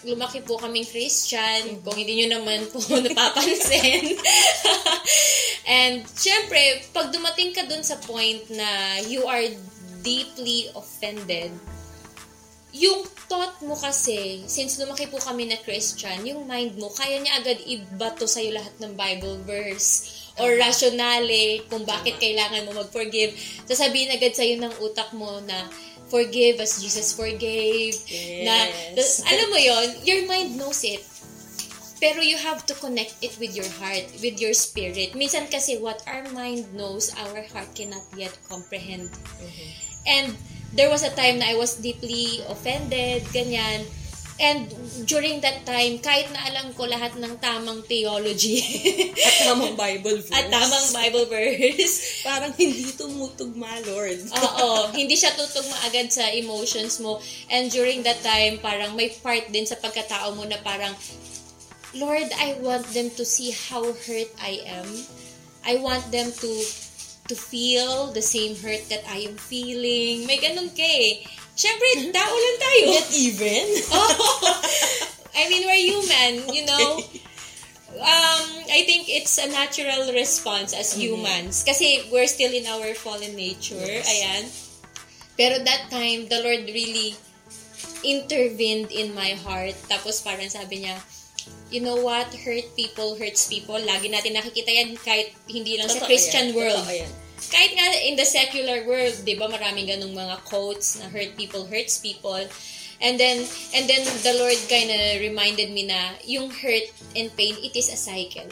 lumaki 0.06 0.44
po 0.44 0.58
kaming 0.58 0.86
Christian, 0.86 1.82
kung 1.82 1.96
hindi 1.98 2.22
nyo 2.22 2.38
naman 2.38 2.66
po 2.70 2.78
napapansin. 3.04 4.14
And, 5.68 6.06
syempre, 6.16 6.84
pag 6.94 7.10
dumating 7.12 7.52
ka 7.52 7.66
dun 7.66 7.84
sa 7.84 7.98
point 8.02 8.40
na 8.52 9.00
you 9.04 9.26
are 9.26 9.44
deeply 10.00 10.70
offended, 10.72 11.52
yung 12.72 13.04
thought 13.26 13.58
mo 13.64 13.74
kasi, 13.74 14.44
since 14.44 14.76
lumaki 14.76 15.08
po 15.08 15.16
kami 15.16 15.48
na 15.48 15.56
Christian, 15.60 16.20
yung 16.24 16.44
mind 16.44 16.76
mo, 16.76 16.92
kaya 16.92 17.16
niya 17.16 17.40
agad 17.40 17.58
ibato 17.64 18.28
sa'yo 18.28 18.54
lahat 18.60 18.74
ng 18.80 18.92
Bible 18.92 19.40
verse 19.48 20.20
or 20.38 20.54
rationale 20.54 21.64
kung 21.66 21.82
bakit 21.82 22.20
kailangan 22.20 22.68
mo 22.68 22.78
mag-forgive. 22.78 23.34
Sasabihin 23.66 24.14
agad 24.14 24.36
sa'yo 24.36 24.60
ng 24.60 24.74
utak 24.84 25.10
mo 25.16 25.40
na, 25.42 25.66
forgive 26.08 26.60
as 26.60 26.80
Jesus 26.80 27.12
forgave. 27.12 27.94
Yes. 28.08 28.44
Na, 28.44 28.54
alam 29.28 29.46
mo 29.52 29.58
yon 29.60 29.86
your 30.04 30.24
mind 30.26 30.56
knows 30.56 30.84
it. 30.84 31.04
Pero 31.98 32.22
you 32.22 32.38
have 32.38 32.62
to 32.70 32.74
connect 32.78 33.18
it 33.22 33.34
with 33.42 33.58
your 33.58 33.66
heart, 33.82 34.06
with 34.22 34.38
your 34.38 34.54
spirit. 34.54 35.18
Minsan 35.18 35.50
kasi 35.50 35.82
what 35.82 35.98
our 36.06 36.22
mind 36.30 36.70
knows, 36.70 37.10
our 37.18 37.42
heart 37.50 37.74
cannot 37.74 38.06
yet 38.14 38.30
comprehend. 38.46 39.10
And 40.06 40.30
there 40.78 40.94
was 40.94 41.02
a 41.02 41.10
time 41.10 41.42
na 41.42 41.50
I 41.50 41.58
was 41.58 41.74
deeply 41.82 42.38
offended, 42.46 43.26
ganyan. 43.34 43.82
And 44.38 44.70
during 45.02 45.42
that 45.42 45.66
time, 45.66 45.98
kahit 45.98 46.30
na 46.30 46.38
alam 46.46 46.70
ko 46.78 46.86
lahat 46.86 47.18
ng 47.18 47.42
tamang 47.42 47.82
theology 47.90 48.62
At 49.26 49.50
tamang 49.50 49.74
Bible 49.74 50.22
verse. 50.22 50.30
at 50.30 50.46
tamang 50.46 50.86
Bible 50.94 51.26
verse, 51.26 51.94
Parang 52.28 52.54
hindi 52.54 52.86
tumutugma, 52.94 53.82
Lord. 53.82 54.30
Oo, 54.30 54.68
hindi 54.98 55.18
siya 55.18 55.34
tutugma 55.34 55.74
agad 55.90 56.14
sa 56.14 56.30
emotions 56.30 57.02
mo. 57.02 57.18
And 57.50 57.66
during 57.66 58.06
that 58.06 58.22
time, 58.22 58.62
parang 58.62 58.94
may 58.94 59.10
part 59.10 59.50
din 59.50 59.66
sa 59.66 59.74
pagkatao 59.74 60.30
mo 60.38 60.46
na 60.46 60.62
parang, 60.62 60.94
Lord, 61.98 62.30
I 62.38 62.62
want 62.62 62.86
them 62.94 63.10
to 63.18 63.26
see 63.26 63.50
how 63.50 63.82
hurt 63.82 64.30
I 64.38 64.62
am. 64.70 64.86
I 65.66 65.82
want 65.82 66.14
them 66.14 66.30
to 66.30 66.50
to 67.28 67.34
feel 67.36 68.08
the 68.14 68.24
same 68.24 68.56
hurt 68.56 68.88
that 68.88 69.04
I 69.04 69.28
am 69.28 69.36
feeling. 69.36 70.24
May 70.24 70.40
ganun 70.40 70.72
ka 70.72 70.86
eh. 70.86 71.26
Siyempre, 71.58 72.14
tao 72.14 72.30
lang 72.30 72.58
tayo. 72.62 72.84
Not 72.94 73.10
even? 73.10 73.66
I 75.38 75.42
mean, 75.50 75.66
we're 75.66 75.84
human, 75.90 76.54
you 76.54 76.62
know? 76.70 77.02
Um, 77.98 78.46
I 78.70 78.86
think 78.86 79.10
it's 79.10 79.42
a 79.42 79.50
natural 79.50 80.14
response 80.14 80.70
as 80.70 80.94
humans. 80.94 81.66
Kasi 81.66 82.06
we're 82.14 82.30
still 82.30 82.54
in 82.54 82.62
our 82.70 82.94
fallen 82.94 83.34
nature. 83.34 83.74
Ayan. 84.06 84.46
Pero 85.34 85.58
that 85.58 85.90
time, 85.90 86.30
the 86.30 86.38
Lord 86.38 86.62
really 86.70 87.18
intervened 88.06 88.94
in 88.94 89.10
my 89.10 89.34
heart. 89.42 89.74
Tapos 89.90 90.22
parang 90.22 90.46
sabi 90.46 90.86
niya, 90.86 91.02
you 91.74 91.82
know 91.82 91.98
what? 91.98 92.30
Hurt 92.46 92.70
people 92.78 93.18
hurts 93.18 93.50
people. 93.50 93.78
Lagi 93.82 94.14
natin 94.14 94.38
nakikita 94.38 94.70
yan 94.70 94.94
kahit 95.02 95.34
hindi 95.50 95.74
lang 95.74 95.90
sa 95.90 95.98
Totoo 96.02 96.10
Christian 96.10 96.54
yan. 96.54 96.54
world. 96.54 96.86
Totoo 96.86 97.02
yan. 97.02 97.12
Kahit 97.38 97.72
nga 97.78 97.86
in 98.02 98.18
the 98.18 98.26
secular 98.26 98.82
world, 98.82 99.14
'di 99.22 99.38
ba, 99.38 99.46
maraming 99.46 99.86
ganung 99.86 100.14
mga 100.14 100.42
quotes 100.42 100.98
na 100.98 101.06
hurt 101.06 101.38
people 101.38 101.62
hurts 101.70 102.02
people. 102.02 102.42
And 102.98 103.14
then 103.14 103.46
and 103.78 103.86
then 103.86 104.02
the 104.26 104.34
Lord 104.42 104.58
kind 104.66 104.90
of 104.90 105.22
reminded 105.22 105.70
me 105.70 105.86
na 105.86 106.18
yung 106.26 106.50
hurt 106.50 106.90
and 107.14 107.30
pain, 107.38 107.54
it 107.62 107.78
is 107.78 107.94
a 107.94 107.98
cycle. 107.98 108.50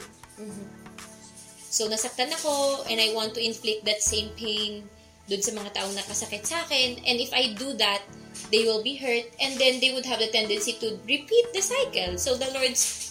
So 1.67 1.91
nasaktan 1.91 2.31
ako 2.31 2.87
and 2.87 3.03
I 3.03 3.11
want 3.11 3.35
to 3.35 3.43
inflict 3.43 3.85
that 3.91 4.01
same 4.01 4.31
pain 4.39 4.87
dun 5.27 5.43
sa 5.43 5.51
mga 5.51 5.75
taong 5.75 5.95
nakasakit 5.99 6.47
sa 6.47 6.63
akin. 6.63 7.03
And 7.03 7.19
if 7.19 7.35
I 7.35 7.59
do 7.59 7.75
that, 7.83 8.07
they 8.55 8.63
will 8.63 8.87
be 8.87 8.95
hurt 8.95 9.27
and 9.43 9.59
then 9.59 9.83
they 9.83 9.91
would 9.91 10.07
have 10.07 10.23
the 10.23 10.31
tendency 10.31 10.79
to 10.79 11.03
repeat 11.05 11.51
the 11.51 11.61
cycle. 11.61 12.15
So 12.17 12.39
the 12.39 12.47
Lord's 12.55 13.07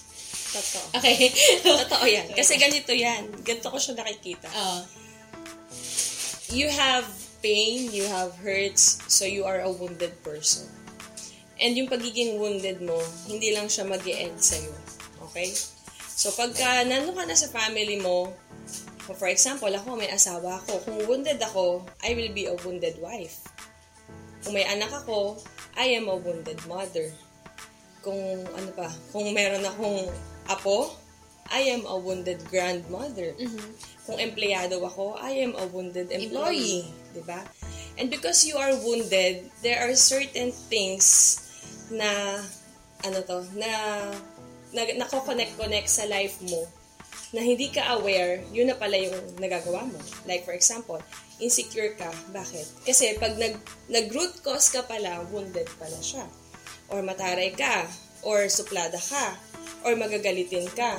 Totoo. 0.55 0.83
Okay. 0.95 1.27
Totoo 1.59 2.05
yan. 2.07 2.31
Kasi 2.31 2.55
ganito 2.55 2.95
yan. 2.95 3.27
Ganito 3.43 3.67
ko 3.67 3.75
siya 3.75 3.99
nakikita. 3.99 4.47
Oh, 4.55 4.87
You 6.53 6.69
have 6.69 7.09
pain, 7.41 7.89
you 7.89 8.05
have 8.05 8.37
hurts, 8.37 9.01
so 9.09 9.25
you 9.25 9.45
are 9.49 9.65
a 9.65 9.71
wounded 9.71 10.13
person. 10.21 10.69
And 11.57 11.73
yung 11.73 11.89
pagiging 11.89 12.37
wounded 12.37 12.85
mo, 12.85 13.01
hindi 13.25 13.55
lang 13.55 13.65
siya 13.65 13.87
mag 13.87 14.05
end 14.05 14.37
sa'yo. 14.37 14.73
Okay? 15.29 15.49
So, 16.15 16.29
pagka 16.37 16.85
nandun 16.85 17.17
ka 17.17 17.25
na 17.25 17.33
sa 17.33 17.49
family 17.49 17.97
mo, 17.97 18.33
for 19.13 19.29
example, 19.29 19.69
ako, 19.73 19.97
may 19.97 20.09
asawa 20.09 20.61
ako. 20.61 20.81
Kung 20.85 20.97
wounded 21.05 21.41
ako, 21.41 21.85
I 22.01 22.13
will 22.13 22.33
be 22.33 22.45
a 22.45 22.57
wounded 22.61 22.97
wife. 23.01 23.45
Kung 24.45 24.53
may 24.53 24.65
anak 24.65 24.93
ako, 24.93 25.41
I 25.73 25.97
am 25.97 26.09
a 26.09 26.17
wounded 26.17 26.61
mother. 26.69 27.09
Kung 28.05 28.17
ano 28.53 28.69
pa, 28.73 28.89
kung 29.09 29.33
meron 29.33 29.65
akong 29.65 30.09
apo, 30.49 30.93
I 31.51 31.69
am 31.71 31.85
a 31.85 31.97
wounded 31.97 32.41
grandmother. 32.49 33.37
Kung 34.05 34.17
empleyado 34.17 34.81
ako, 34.81 35.17
I 35.17 35.45
am 35.45 35.53
a 35.57 35.65
wounded 35.69 36.09
employee. 36.09 36.89
'di 37.13 37.23
ba? 37.25 37.45
And 37.95 38.11
because 38.11 38.43
you 38.43 38.59
are 38.59 38.75
wounded, 38.75 39.47
there 39.63 39.79
are 39.79 39.95
certain 39.95 40.51
things 40.51 41.39
na 41.93 42.41
ano 43.05 43.19
to, 43.23 43.45
na 43.55 43.71
na 44.75 44.81
nako-connect-connect 44.83 45.87
sa 45.87 46.03
life 46.09 46.43
mo 46.43 46.67
na 47.31 47.43
hindi 47.43 47.71
ka 47.71 47.99
aware, 47.99 48.43
yun 48.51 48.71
na 48.71 48.77
pala 48.79 48.95
yung 48.99 49.15
nagagawa 49.39 49.87
mo. 49.87 49.99
Like 50.27 50.43
for 50.43 50.55
example, 50.55 50.99
insecure 51.39 51.95
ka. 51.95 52.11
Bakit? 52.31 52.87
Kasi 52.87 53.15
pag 53.19 53.35
nag, 53.35 53.59
nag-root 53.91 54.39
cause 54.39 54.71
ka 54.71 54.83
pala, 54.87 55.23
wounded 55.31 55.67
pala 55.75 55.99
siya. 55.99 56.23
Or 56.87 57.03
mataray 57.03 57.51
ka, 57.55 57.87
or 58.23 58.47
suplada 58.47 58.99
ka, 58.99 59.35
or 59.83 59.99
magagalitin 59.99 60.67
ka. 60.71 60.95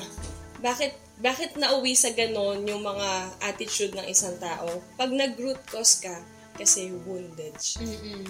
Bakit 0.60 0.92
bakit 1.16 1.56
nauwi 1.56 1.96
sa 1.96 2.12
ganon 2.12 2.60
yung 2.68 2.84
mga 2.84 3.08
attitude 3.40 3.96
ng 3.96 4.04
isang 4.04 4.36
tao? 4.36 4.84
Pag 5.00 5.12
nag-root 5.12 5.60
cause 5.68 6.04
ka, 6.04 6.12
kasi 6.56 6.92
wounded 7.04 7.56
siya. 7.56 7.84
Mm-mm. 7.84 8.24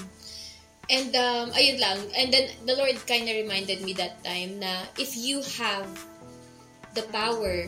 And 0.87 1.11
um, 1.19 1.51
ayun 1.51 1.83
lang. 1.83 1.99
And 2.15 2.31
then 2.31 2.47
the 2.63 2.79
Lord 2.79 2.95
kind 3.11 3.27
of 3.27 3.35
reminded 3.35 3.83
me 3.83 3.91
that 3.99 4.23
time 4.23 4.63
na 4.63 4.87
if 4.99 5.19
you 5.19 5.43
have 5.59 5.87
the 6.95 7.03
power 7.11 7.67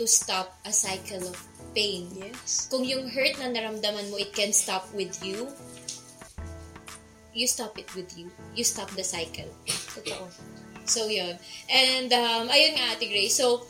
to 0.00 0.04
stop 0.08 0.56
a 0.64 0.72
cycle 0.72 1.20
of 1.28 1.36
pain, 1.76 2.08
Yes. 2.16 2.72
kung 2.72 2.84
yung 2.84 3.12
hurt 3.12 3.36
na 3.36 3.52
naramdaman 3.52 4.08
mo, 4.08 4.16
it 4.16 4.32
can 4.32 4.56
stop 4.56 4.88
with 4.96 5.12
you, 5.20 5.52
you 7.36 7.44
stop 7.44 7.76
it 7.76 7.92
with 7.92 8.08
you. 8.16 8.32
You 8.56 8.64
stop 8.64 8.88
the 8.96 9.04
cycle. 9.04 9.50
Totoo. 9.92 10.24
So, 10.84 11.08
yun. 11.08 11.36
And, 11.68 12.08
um, 12.12 12.48
ayun 12.48 12.76
nga, 12.76 12.96
Ate 12.96 13.08
Grace. 13.08 13.36
So, 13.40 13.64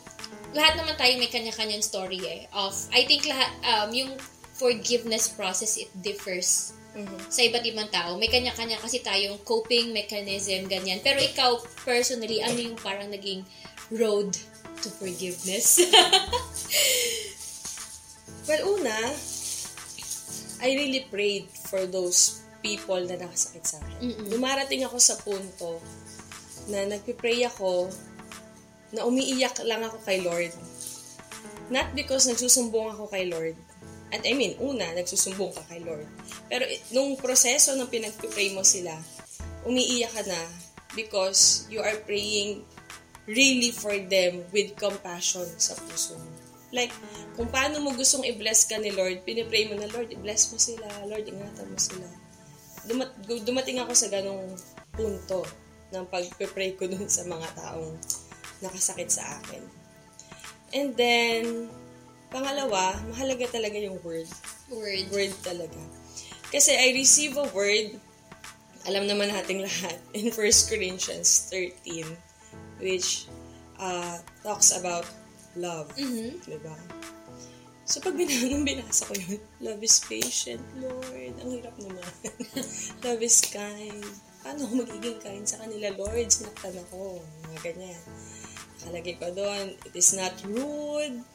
lahat 0.55 0.79
naman 0.79 0.95
tayo 0.95 1.15
may 1.19 1.31
kanya-kanyang 1.31 1.83
story 1.83 2.21
eh. 2.23 2.41
Of, 2.51 2.75
I 2.91 3.03
think 3.07 3.27
lahat, 3.27 3.51
um, 3.63 3.89
yung 3.91 4.11
forgiveness 4.55 5.27
process, 5.27 5.75
it 5.75 5.91
differs 5.99 6.75
sa 7.27 7.43
iba't 7.43 7.67
ibang 7.67 7.91
tao. 7.91 8.15
May 8.15 8.31
kanya-kanya 8.31 8.79
kasi 8.79 9.03
tayong 9.03 9.43
coping 9.43 9.91
mechanism, 9.91 10.71
ganyan. 10.71 11.03
Pero 11.03 11.19
ikaw, 11.19 11.59
personally, 11.83 12.39
ano 12.39 12.55
yung 12.71 12.79
parang 12.79 13.11
naging 13.11 13.43
road 13.91 14.31
to 14.79 14.87
forgiveness? 14.87 15.75
Well, 18.45 18.77
una, 18.77 18.93
I 20.61 20.69
really 20.77 21.09
prayed 21.09 21.49
for 21.49 21.89
those 21.89 22.45
people 22.61 23.01
na 23.01 23.17
nakasakit 23.17 23.65
sa 23.65 23.81
akin. 23.81 24.29
Dumarating 24.29 24.85
ako 24.85 25.01
sa 25.01 25.17
punto 25.17 25.81
na 26.69 26.85
nagpipray 26.89 27.45
ako 27.45 27.89
na 28.95 29.03
umiiyak 29.05 29.59
lang 29.65 29.83
ako 29.83 29.97
kay 30.05 30.21
Lord. 30.23 30.53
Not 31.73 31.91
because 31.97 32.29
nagsusumbong 32.29 32.93
ako 32.93 33.09
kay 33.09 33.27
Lord. 33.27 33.57
At 34.13 34.21
I 34.23 34.37
mean, 34.37 34.55
una, 34.61 34.85
nagsusumbong 34.93 35.51
ka 35.57 35.63
kay 35.67 35.81
Lord. 35.81 36.05
Pero 36.47 36.63
nung 36.93 37.17
proseso 37.17 37.73
ng 37.73 37.89
pinagpipray 37.89 38.53
mo 38.53 38.61
sila, 38.61 38.93
umiiyak 39.65 40.13
ka 40.13 40.23
na 40.29 40.41
because 40.93 41.65
you 41.67 41.81
are 41.81 41.97
praying 42.05 42.63
really 43.25 43.73
for 43.73 43.97
them 44.07 44.45
with 44.53 44.77
compassion 44.77 45.45
sa 45.57 45.73
puso 45.73 46.15
mo. 46.15 46.29
Like, 46.69 46.93
kung 47.33 47.49
paano 47.49 47.81
mo 47.81 47.95
gustong 47.95 48.25
i-bless 48.25 48.69
ka 48.69 48.77
ni 48.77 48.93
Lord, 48.93 49.25
pinipray 49.25 49.65
mo 49.69 49.79
na, 49.79 49.89
Lord, 49.89 50.11
i-bless 50.13 50.53
mo 50.53 50.57
sila. 50.59 50.85
Lord, 51.07 51.25
ingatan 51.25 51.71
mo 51.71 51.79
sila. 51.79 52.07
Dumat- 52.85 53.17
dumating 53.25 53.81
ako 53.81 53.91
sa 53.97 54.11
ganong 54.11 54.53
punto 54.93 55.41
ng 55.95 56.05
pagpipray 56.11 56.75
ko 56.75 56.91
dun 56.91 57.07
sa 57.07 57.23
mga 57.23 57.47
taong 57.55 57.95
nakasakit 58.59 59.09
sa 59.09 59.23
akin. 59.39 59.63
And 60.75 60.91
then, 60.99 61.71
pangalawa, 62.29 62.99
mahalaga 63.07 63.47
talaga 63.47 63.79
yung 63.79 63.95
word. 64.03 64.27
Word. 64.67 65.07
Word 65.07 65.33
talaga. 65.39 65.79
Kasi 66.51 66.75
I 66.75 66.91
receive 66.91 67.39
a 67.39 67.47
word, 67.55 67.95
alam 68.85 69.07
naman 69.07 69.31
nating 69.31 69.63
lahat, 69.63 69.97
in 70.17 70.29
1 70.29 70.35
Corinthians 70.67 71.47
13, 71.51 72.03
which 72.83 73.31
uh, 73.79 74.19
talks 74.43 74.75
about 74.75 75.07
love. 75.55 75.87
Mhm. 75.95 76.43
Diba? 76.43 76.75
So, 77.85 78.01
pag 78.01 78.17
binanong 78.17 78.65
binasa 78.65 79.05
ko 79.05 79.13
yun, 79.13 79.37
love 79.61 79.77
is 79.85 80.01
patient, 80.01 80.61
Lord. 80.81 81.37
Ang 81.37 81.49
hirap 81.53 81.77
naman. 81.77 82.09
love 83.05 83.21
is 83.21 83.45
kind. 83.45 84.01
Paano 84.45 84.61
ako 84.69 84.85
magiging 84.85 85.17
kind 85.25 85.41
sa 85.41 85.57
kanila, 85.57 85.89
Lord? 85.97 86.29
Sinaktan 86.29 86.77
ako. 86.77 87.17
Mga 87.49 87.59
ganyan. 87.65 88.01
Nakalagay 88.77 89.17
ko 89.17 89.33
doon, 89.33 89.73
it 89.89 89.93
is 89.97 90.13
not 90.13 90.37
rude. 90.45 91.25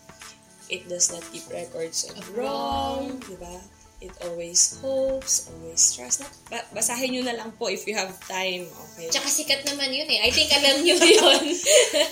It 0.71 0.87
does 0.87 1.11
not 1.11 1.27
keep 1.35 1.43
records 1.51 2.07
of 2.07 2.23
wrong. 2.39 3.19
Diba? 3.27 3.59
It 3.99 4.15
always 4.23 4.79
hopes, 4.79 5.51
always 5.51 5.83
trusts. 5.91 6.23
Ba- 6.47 6.71
basahin 6.71 7.19
nyo 7.19 7.23
na 7.27 7.35
lang 7.35 7.51
po 7.59 7.67
if 7.67 7.83
you 7.91 7.99
have 7.99 8.15
time. 8.31 8.71
Okay? 8.71 9.11
Tsaka 9.11 9.27
sikat 9.27 9.67
naman 9.67 9.91
yun 9.91 10.07
eh. 10.07 10.23
I 10.23 10.31
think 10.31 10.55
alam 10.55 10.87
nyo 10.87 10.95
yun. 11.19 11.43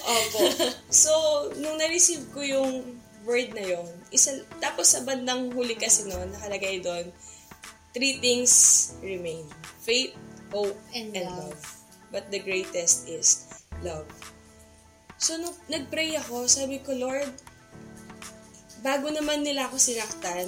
Opo. 0.02 0.40
So, 0.90 1.14
nung 1.62 1.78
na-receive 1.78 2.26
ko 2.34 2.42
yung 2.42 2.98
word 3.22 3.54
na 3.54 3.62
yon 3.62 3.86
isa, 4.10 4.34
tapos 4.58 4.98
sa 4.98 5.06
bandang 5.06 5.54
huli 5.54 5.78
kasi 5.78 6.10
noon, 6.10 6.34
nakalagay 6.34 6.82
doon, 6.82 7.06
three 7.94 8.18
things 8.18 8.52
remain. 8.98 9.46
Faith, 9.80 10.12
hope, 10.50 10.76
And 10.92 11.12
and, 11.12 11.26
love. 11.26 11.52
love. 11.52 11.60
But 12.08 12.24
the 12.30 12.40
greatest 12.40 13.04
is 13.04 13.48
love. 13.84 14.08
So, 15.18 15.36
nung 15.36 15.56
nag-pray 15.66 16.16
ako, 16.16 16.46
sabi 16.46 16.78
ko, 16.78 16.94
Lord, 16.94 17.28
bago 18.80 19.10
naman 19.10 19.42
nila 19.42 19.66
ako 19.66 19.76
sinaktan, 19.76 20.46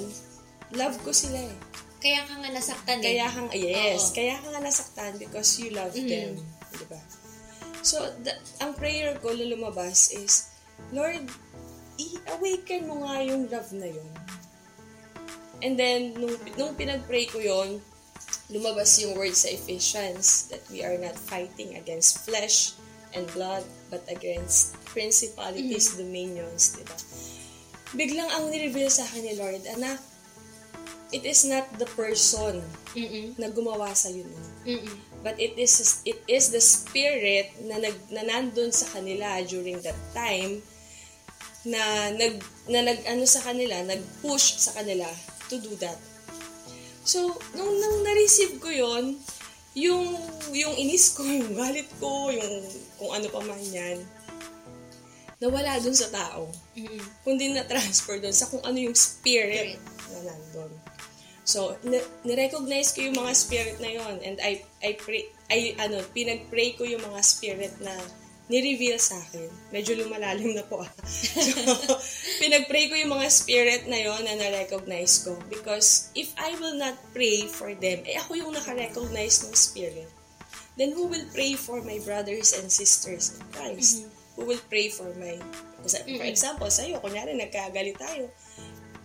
love 0.73 0.97
ko 1.03 1.11
sila 1.11 1.43
eh. 1.43 1.57
Kaya 2.01 2.25
ka 2.25 2.33
nga 2.39 2.49
nasaktan 2.49 2.99
eh. 3.01 3.05
Kaya 3.13 3.27
kang, 3.29 3.51
yes, 3.53 4.09
Oo. 4.09 4.15
kaya 4.17 4.35
ka 4.41 4.47
nga 4.49 4.63
nasaktan 4.63 5.13
because 5.19 5.59
you 5.61 5.75
love 5.75 5.93
Mhm. 5.93 6.09
them. 6.09 6.31
Di 6.73 6.87
ba? 6.89 7.01
So, 7.83 8.01
the, 8.23 8.33
ang 8.61 8.73
prayer 8.73 9.17
ko 9.21 9.35
na 9.35 9.45
lumabas 9.45 10.15
is, 10.15 10.49
Lord, 10.93 11.29
i-awaken 12.01 12.89
mo 12.89 13.05
nga 13.05 13.21
yung 13.21 13.51
love 13.53 13.69
na 13.77 13.89
yun. 13.91 14.11
And 15.61 15.77
then, 15.77 16.17
nung, 16.17 16.41
nung 16.57 16.73
pinag-pray 16.73 17.29
ko 17.29 17.37
yon 17.37 17.85
lumabas 18.51 18.99
yung 18.99 19.15
word 19.15 19.35
sa 19.35 19.49
Ephesians 19.49 20.51
that 20.51 20.63
we 20.69 20.83
are 20.83 20.99
not 20.99 21.15
fighting 21.15 21.79
against 21.79 22.27
flesh 22.27 22.75
and 23.15 23.27
blood, 23.35 23.63
but 23.91 24.03
against 24.11 24.75
principalities, 24.87 25.95
dominions, 25.95 26.75
di 26.75 26.83
ba? 26.87 26.97
Biglang 27.95 28.31
ang 28.31 28.51
nireveal 28.51 28.91
sa 28.91 29.03
akin 29.03 29.23
ni 29.27 29.35
Lord, 29.35 29.63
anak, 29.67 29.99
it 31.11 31.27
is 31.27 31.43
not 31.43 31.67
the 31.79 31.87
person 31.99 32.63
Mm-mm. 32.95 33.35
na 33.39 33.51
gumawa 33.51 33.95
sa. 33.95 34.11
Mm-mm. 34.11 34.95
But 35.21 35.37
it 35.37 35.59
is 35.59 36.01
it 36.07 36.23
is 36.25 36.55
the 36.55 36.63
spirit 36.63 37.53
na 37.67 37.77
nag 37.83 37.97
na 38.09 38.25
nandun 38.25 38.73
sa 38.73 38.89
kanila 38.89 39.43
during 39.45 39.83
that 39.85 39.99
time 40.17 40.65
na 41.67 42.09
nag 42.15 42.41
na 42.71 42.81
nag 42.87 43.05
ano 43.05 43.27
sa 43.29 43.43
kanila, 43.45 43.85
nag-push 43.85 44.57
sa 44.65 44.81
kanila 44.81 45.05
to 45.53 45.61
do 45.61 45.75
that. 45.83 45.99
So, 47.05 47.33
nung, 47.57 47.73
nung 47.81 47.99
na-receive 48.05 48.61
ko 48.61 48.69
yon 48.69 49.17
yung, 49.75 50.19
yung 50.53 50.75
inis 50.77 51.15
ko, 51.15 51.23
yung 51.29 51.55
galit 51.55 51.89
ko, 52.03 52.29
yung 52.33 52.55
kung 53.01 53.11
ano 53.15 53.27
pa 53.31 53.41
man 53.45 53.61
yan, 53.61 53.99
nawala 55.41 55.81
dun 55.81 55.97
sa 55.97 56.13
tao. 56.13 56.53
Mm-mm. 56.77 57.01
Kundi 57.25 57.49
na-transfer 57.51 58.21
dun 58.21 58.37
sa 58.37 58.47
kung 58.47 58.61
ano 58.61 58.77
yung 58.77 58.97
spirit 58.97 59.81
na 60.13 60.19
nandun. 60.29 60.73
So, 61.49 61.75
ni- 61.83 62.05
ni-recognize 62.29 62.93
ko 62.93 63.09
yung 63.09 63.17
mga 63.17 63.33
spirit 63.33 63.77
na 63.81 63.91
yon 63.91 64.21
and 64.21 64.37
I, 64.45 64.63
I 64.85 64.95
pray, 65.01 65.33
I, 65.49 65.75
ano, 65.81 66.05
pinag-pray 66.13 66.77
ko 66.77 66.85
yung 66.85 67.03
mga 67.03 67.21
spirit 67.25 67.75
na 67.81 67.97
ni-reveal 68.51 68.99
sa 68.99 69.15
akin. 69.15 69.47
Medyo 69.71 70.03
lumalalim 70.03 70.59
na 70.59 70.67
po 70.67 70.83
ah. 70.83 70.91
So, 71.07 71.95
pinag-pray 72.43 72.91
ko 72.91 72.99
yung 72.99 73.15
mga 73.15 73.31
spirit 73.31 73.87
na 73.87 74.03
yon 74.03 74.27
na 74.27 74.35
na-recognize 74.35 75.23
ko. 75.23 75.39
Because 75.47 76.11
if 76.19 76.35
I 76.35 76.59
will 76.59 76.75
not 76.75 76.99
pray 77.15 77.47
for 77.47 77.71
them, 77.79 78.03
eh 78.03 78.19
ako 78.19 78.35
yung 78.35 78.51
naka-recognize 78.51 79.47
ng 79.47 79.55
spirit. 79.55 80.11
Then 80.75 80.99
who 80.99 81.07
will 81.07 81.25
pray 81.31 81.55
for 81.55 81.79
my 81.87 82.03
brothers 82.03 82.51
and 82.59 82.67
sisters 82.67 83.39
in 83.39 83.41
Christ? 83.55 84.11
Who 84.35 84.51
will 84.51 84.63
pray 84.67 84.91
for 84.91 85.15
my... 85.15 85.39
For 85.87 86.27
example, 86.27 86.69
sa'yo, 86.69 86.99
kunyari 86.99 87.39
nagkagalit 87.39 87.97
tayo, 87.97 88.29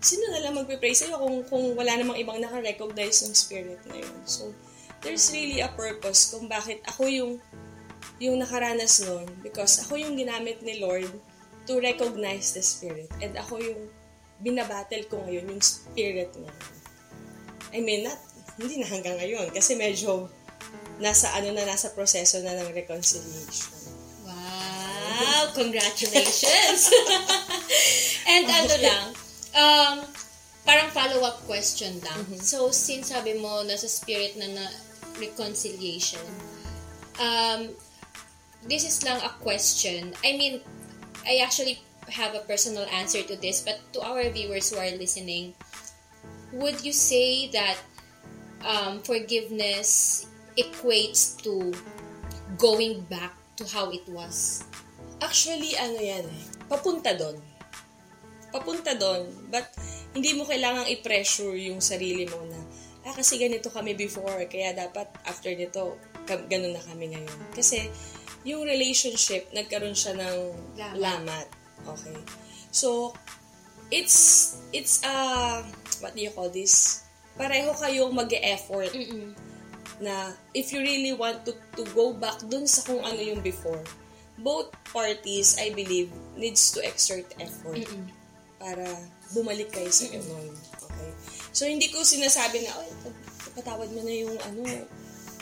sino 0.01 0.25
na 0.33 0.41
lang 0.41 0.57
magpe-pray 0.57 0.91
sa'yo 0.91 1.21
kung, 1.21 1.37
kung 1.47 1.65
wala 1.77 1.95
namang 2.01 2.17
ibang 2.17 2.41
naka-recognize 2.41 3.29
ng 3.29 3.35
spirit 3.37 3.79
na 3.87 4.01
yun. 4.01 4.17
So, 4.25 4.51
there's 5.05 5.29
really 5.29 5.61
a 5.61 5.69
purpose 5.69 6.33
kung 6.33 6.49
bakit 6.49 6.81
ako 6.89 7.05
yung 7.05 7.33
yung 8.21 8.39
nakaranas 8.39 9.03
nun 9.03 9.27
because 9.43 9.83
ako 9.83 9.99
yung 9.99 10.15
ginamit 10.15 10.63
ni 10.63 10.79
Lord 10.79 11.09
to 11.65 11.81
recognize 11.81 12.53
the 12.53 12.63
spirit 12.63 13.09
and 13.19 13.35
ako 13.35 13.59
yung 13.59 13.89
binabattle 14.39 15.03
ko 15.07 15.23
ngayon 15.25 15.47
yung 15.51 15.63
spirit 15.63 16.31
niya. 16.35 16.53
I 17.75 17.83
mean, 17.83 18.07
not, 18.07 18.19
hindi 18.55 18.79
na 18.79 18.87
hanggang 18.87 19.19
ngayon 19.19 19.51
kasi 19.51 19.75
medyo 19.75 20.31
nasa 20.99 21.27
ano 21.35 21.51
na 21.51 21.67
nasa 21.67 21.91
proseso 21.91 22.39
na 22.39 22.55
ng 22.55 22.71
reconciliation. 22.71 23.91
Wow! 24.23 25.51
Congratulations! 25.51 26.81
And 28.31 28.45
ano 28.47 28.75
lang, 28.79 29.05
um, 29.55 29.95
parang 30.63 30.89
follow-up 30.91 31.43
question 31.45 31.99
lang. 32.01 32.25
So, 32.41 32.71
since 32.71 33.11
sabi 33.11 33.37
mo, 33.37 33.61
nasa 33.63 33.91
spirit 33.91 34.39
na 34.39 34.49
na 34.49 34.65
reconciliation, 35.19 36.23
um, 37.19 37.71
this 38.65 38.85
is 38.85 39.01
lang 39.05 39.21
a 39.21 39.31
question. 39.41 40.13
I 40.25 40.37
mean, 40.37 40.61
I 41.25 41.41
actually 41.41 41.81
have 42.09 42.33
a 42.37 42.45
personal 42.45 42.85
answer 42.93 43.21
to 43.25 43.35
this, 43.37 43.61
but 43.61 43.81
to 43.93 44.01
our 44.01 44.29
viewers 44.29 44.69
who 44.69 44.77
are 44.77 44.93
listening, 44.93 45.53
would 46.53 46.81
you 46.85 46.93
say 46.93 47.49
that 47.49 47.77
um, 48.61 49.01
forgiveness 49.01 50.25
equates 50.57 51.37
to 51.43 51.73
going 52.57 53.01
back 53.09 53.33
to 53.57 53.65
how 53.65 53.89
it 53.89 54.05
was? 54.09 54.63
Actually, 55.21 55.73
ano 55.77 55.97
yan 55.97 56.25
eh, 56.25 56.43
papunta 56.69 57.17
doon. 57.17 57.37
Papunta 58.53 58.93
doon, 58.95 59.27
but 59.49 59.67
hindi 60.15 60.31
mo 60.37 60.47
kailangang 60.47 60.87
i-pressure 60.87 61.57
yung 61.59 61.83
sarili 61.83 62.23
mo 62.29 62.39
na, 62.47 62.59
ah, 63.03 63.13
kasi 63.13 63.35
ganito 63.35 63.67
kami 63.67 63.97
before, 63.97 64.45
kaya 64.47 64.71
dapat 64.71 65.11
after 65.27 65.51
nito, 65.51 65.99
ganun 66.25 66.71
na 66.71 66.83
kami 66.83 67.11
ngayon. 67.11 67.39
Kasi, 67.51 67.91
yung 68.45 68.61
relationship, 68.61 69.49
nagkaroon 69.51 69.97
siya 69.97 70.13
ng 70.13 70.37
Lamat. 70.77 70.97
lamat. 71.01 71.47
Okay. 71.83 72.17
So, 72.69 73.11
it's, 73.89 74.55
it's, 74.69 75.01
uh, 75.01 75.65
what 75.99 76.13
do 76.13 76.21
you 76.21 76.29
call 76.29 76.53
this? 76.53 77.03
Pareho 77.35 77.73
kayong 77.75 78.13
mag-e-effort 78.13 78.93
Mm-mm. 78.95 79.35
na 79.99 80.31
if 80.53 80.71
you 80.71 80.79
really 80.79 81.11
want 81.11 81.43
to 81.43 81.51
to 81.75 81.83
go 81.91 82.15
back 82.15 82.39
dun 82.47 82.63
sa 82.63 82.85
kung 82.85 83.03
ano 83.03 83.19
yung 83.19 83.43
before, 83.43 83.81
both 84.39 84.71
parties, 84.93 85.59
I 85.59 85.75
believe, 85.75 86.13
needs 86.39 86.71
to 86.77 86.83
exert 86.85 87.27
effort 87.41 87.83
Mm-mm. 87.83 88.07
para 88.61 88.87
bumalik 89.35 89.73
kayo 89.73 89.89
sa 89.91 90.07
ganun. 90.07 90.53
Okay? 90.85 91.11
So, 91.51 91.65
hindi 91.67 91.89
ko 91.91 92.05
sinasabi 92.05 92.63
na, 92.63 92.71
ay, 92.77 92.91
patawad 93.55 93.89
mo 93.91 94.03
na 94.03 94.15
yung 94.15 94.35
ano, 94.43 94.63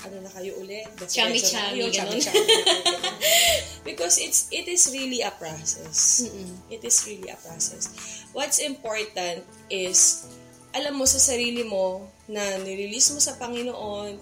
ano 0.03 0.19
na 0.19 0.31
kayo. 0.31 0.53
That's 0.97 1.15
Chami-chami, 1.15 1.79
ganun. 1.87 2.19
chami-chami. 2.19 2.43
Because 3.87 4.15
it's 4.19 4.47
it 4.49 4.67
is 4.67 4.87
really 4.91 5.19
a 5.21 5.31
process. 5.31 6.23
Mm-mm. 6.23 6.55
It 6.71 6.83
is 6.83 7.03
really 7.03 7.27
a 7.27 7.39
process. 7.39 7.91
What's 8.31 8.59
important 8.59 9.43
is, 9.67 10.27
alam 10.71 10.95
mo 10.95 11.03
sa 11.03 11.19
sarili 11.19 11.63
mo 11.63 12.07
na 12.25 12.41
nirelease 12.59 13.11
mo 13.11 13.19
sa 13.19 13.35
Panginoon 13.35 14.15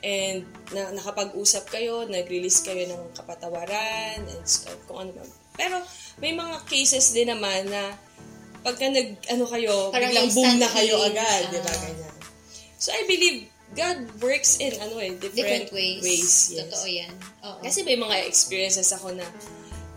and 0.00 0.46
na 0.70 0.94
nakapag-usap 0.94 1.70
kayo, 1.70 2.06
nag-release 2.06 2.62
kayo 2.62 2.86
ng 2.86 3.02
kapatawaran 3.14 4.22
and 4.22 4.42
s- 4.46 4.68
kung 4.86 5.02
ano 5.02 5.10
man. 5.16 5.28
Pero 5.54 5.80
may 6.18 6.30
mga 6.30 6.62
cases 6.66 7.10
din 7.10 7.30
naman 7.30 7.66
na 7.66 7.94
pagka 8.62 8.86
nag 8.86 9.18
ano 9.28 9.44
kayo, 9.46 9.90
Parang 9.90 10.10
biglang 10.12 10.30
boom 10.30 10.52
na 10.56 10.68
kayo 10.70 10.94
healing. 10.96 11.16
agad, 11.18 11.42
di 11.50 11.60
ba? 11.60 11.72
Ah. 11.72 11.78
Ganyan. 11.82 12.14
So 12.78 12.88
I 12.92 13.02
believe 13.08 13.48
God 13.74 13.98
works 14.22 14.58
in 14.58 14.74
ano 14.78 14.96
eh, 14.98 15.14
different, 15.14 15.34
Different 15.34 15.68
ways. 15.70 16.02
yes. 16.06 16.62
Totoo 16.62 16.86
yan. 16.86 17.14
Oo. 17.42 17.58
Kasi 17.60 17.82
may 17.82 17.94
mga 17.94 18.22
experiences 18.24 18.90
ako 18.90 19.10
na 19.12 19.26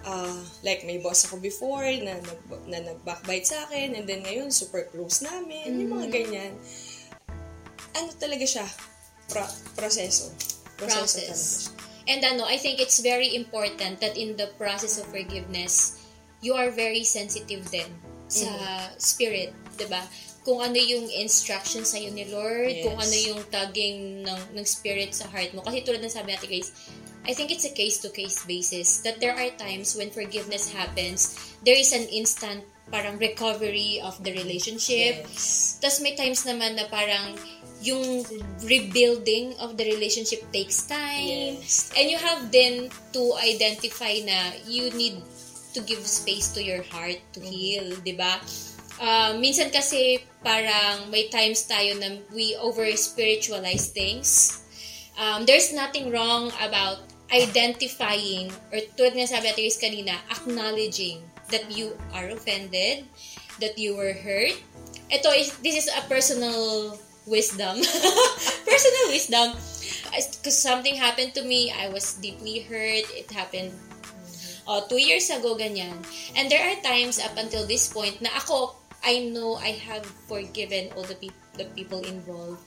ah, 0.03 0.33
like 0.63 0.81
may 0.83 0.97
boss 0.97 1.25
ako 1.25 1.37
before 1.37 1.85
na, 2.01 2.17
nag, 2.17 2.39
na 2.65 2.79
nag-backbite 2.81 3.45
sa 3.45 3.67
akin 3.67 3.93
and 3.93 4.07
then 4.07 4.23
ngayon 4.23 4.49
super 4.49 4.87
close 4.87 5.21
namin, 5.21 5.77
yung 5.77 5.93
mga 5.93 6.07
ganyan. 6.09 6.53
Ano 7.93 8.09
talaga 8.15 8.45
siya? 8.45 8.65
Pro- 9.27 9.55
proseso. 9.75 10.31
Proseso 10.77 11.17
process. 11.17 11.41
siya. 11.67 11.75
And 12.07 12.21
ano, 12.23 12.47
I 12.47 12.55
think 12.55 12.79
it's 12.79 13.03
very 13.03 13.35
important 13.35 13.99
that 13.99 14.15
in 14.15 14.39
the 14.39 14.47
process 14.55 14.95
of 14.95 15.11
forgiveness, 15.11 15.99
you 16.39 16.55
are 16.55 16.71
very 16.71 17.03
sensitive 17.03 17.67
din 17.67 17.89
sa 18.27 18.47
Mm-hmm. 18.47 18.95
spirit, 18.95 19.51
'di 19.75 19.87
ba? 19.87 20.03
Kung 20.47 20.63
ano 20.63 20.79
yung 20.79 21.11
instruction 21.11 21.83
sa 21.83 21.99
ni 21.99 22.23
Lord, 22.31 22.71
Yes. 22.71 22.83
kung 22.87 22.95
ano 22.95 23.11
yung 23.11 23.41
tugging 23.51 24.23
ng 24.23 24.41
ng 24.55 24.63
spirit 24.63 25.11
sa 25.11 25.27
heart 25.27 25.51
mo. 25.51 25.59
Kasi 25.59 25.83
tulad 25.83 25.99
ng 25.99 26.07
sabi 26.07 26.31
natin 26.31 26.47
guys, 26.47 26.71
I 27.27 27.35
think 27.35 27.51
it's 27.51 27.67
a 27.67 27.75
case 27.75 27.99
to 27.99 28.09
case 28.15 28.47
basis 28.47 29.03
that 29.03 29.19
there 29.19 29.35
are 29.35 29.51
times 29.59 29.99
when 29.99 30.07
forgiveness 30.07 30.71
happens, 30.71 31.35
there 31.67 31.75
is 31.75 31.91
an 31.91 32.07
instant 32.07 32.63
parang 32.87 33.19
recovery 33.19 33.99
of 33.99 34.15
the 34.23 34.31
relationship. 34.31 35.27
Yes. 35.27 35.75
Tapos 35.83 35.99
may 35.99 36.15
times 36.15 36.47
naman 36.47 36.79
na 36.79 36.87
parang 36.87 37.35
yung 37.83 38.23
rebuilding 38.63 39.59
of 39.59 39.75
the 39.75 39.83
relationship 39.83 40.39
takes 40.55 40.87
time. 40.87 41.59
Yes. 41.59 41.91
And 41.99 42.07
you 42.07 42.15
have 42.15 42.47
then 42.55 42.87
to 43.11 43.35
identify 43.43 44.23
na 44.23 44.55
you 44.63 44.87
need 44.95 45.19
to 45.75 45.83
give 45.83 46.01
space 46.07 46.55
to 46.55 46.63
your 46.63 46.81
heart 46.87 47.19
to 47.35 47.43
heal, 47.43 47.91
di 48.01 48.15
ba? 48.15 48.39
Uh, 48.97 49.37
minsan 49.37 49.69
kasi 49.69 50.17
parang 50.47 51.11
may 51.11 51.27
times 51.27 51.67
tayo 51.67 51.99
na 51.99 52.23
we 52.31 52.55
over-spiritualize 52.55 53.91
things. 53.91 54.63
Um, 55.19 55.43
there's 55.43 55.75
nothing 55.75 56.07
wrong 56.07 56.55
about 56.63 57.03
identifying 57.27 58.55
or 58.71 58.79
tulad 58.95 59.19
nga 59.19 59.27
sabi 59.27 59.51
natin 59.51 59.67
kanina, 59.75 60.15
acknowledging 60.31 61.19
that 61.51 61.67
you 61.67 61.91
are 62.15 62.31
offended, 62.31 63.03
that 63.59 63.75
you 63.75 63.99
were 63.99 64.15
hurt. 64.15 64.55
Ito 65.11 65.35
is, 65.35 65.51
this 65.59 65.75
is 65.75 65.87
a 65.91 66.07
personal 66.07 66.95
wisdom. 67.27 67.83
personal 68.71 69.05
wisdom. 69.11 69.51
Because 70.15 70.55
something 70.55 70.95
happened 70.95 71.35
to 71.35 71.43
me, 71.43 71.75
I 71.75 71.91
was 71.91 72.15
deeply 72.23 72.63
hurt. 72.63 73.03
It 73.11 73.27
happened 73.31 73.75
uh, 74.63 74.87
two 74.87 74.99
years 74.99 75.27
ago, 75.27 75.59
ganyan. 75.59 75.99
And 76.35 76.47
there 76.47 76.63
are 76.63 76.79
times 76.79 77.19
up 77.19 77.35
until 77.35 77.67
this 77.67 77.91
point 77.91 78.23
na 78.23 78.31
ako, 78.35 78.86
I 79.03 79.29
know 79.31 79.55
I 79.55 79.77
have 79.87 80.05
forgiven 80.05 80.91
all 80.95 81.03
the, 81.03 81.15
pe- 81.15 81.41
the 81.57 81.65
people 81.75 82.01
involved. 82.01 82.61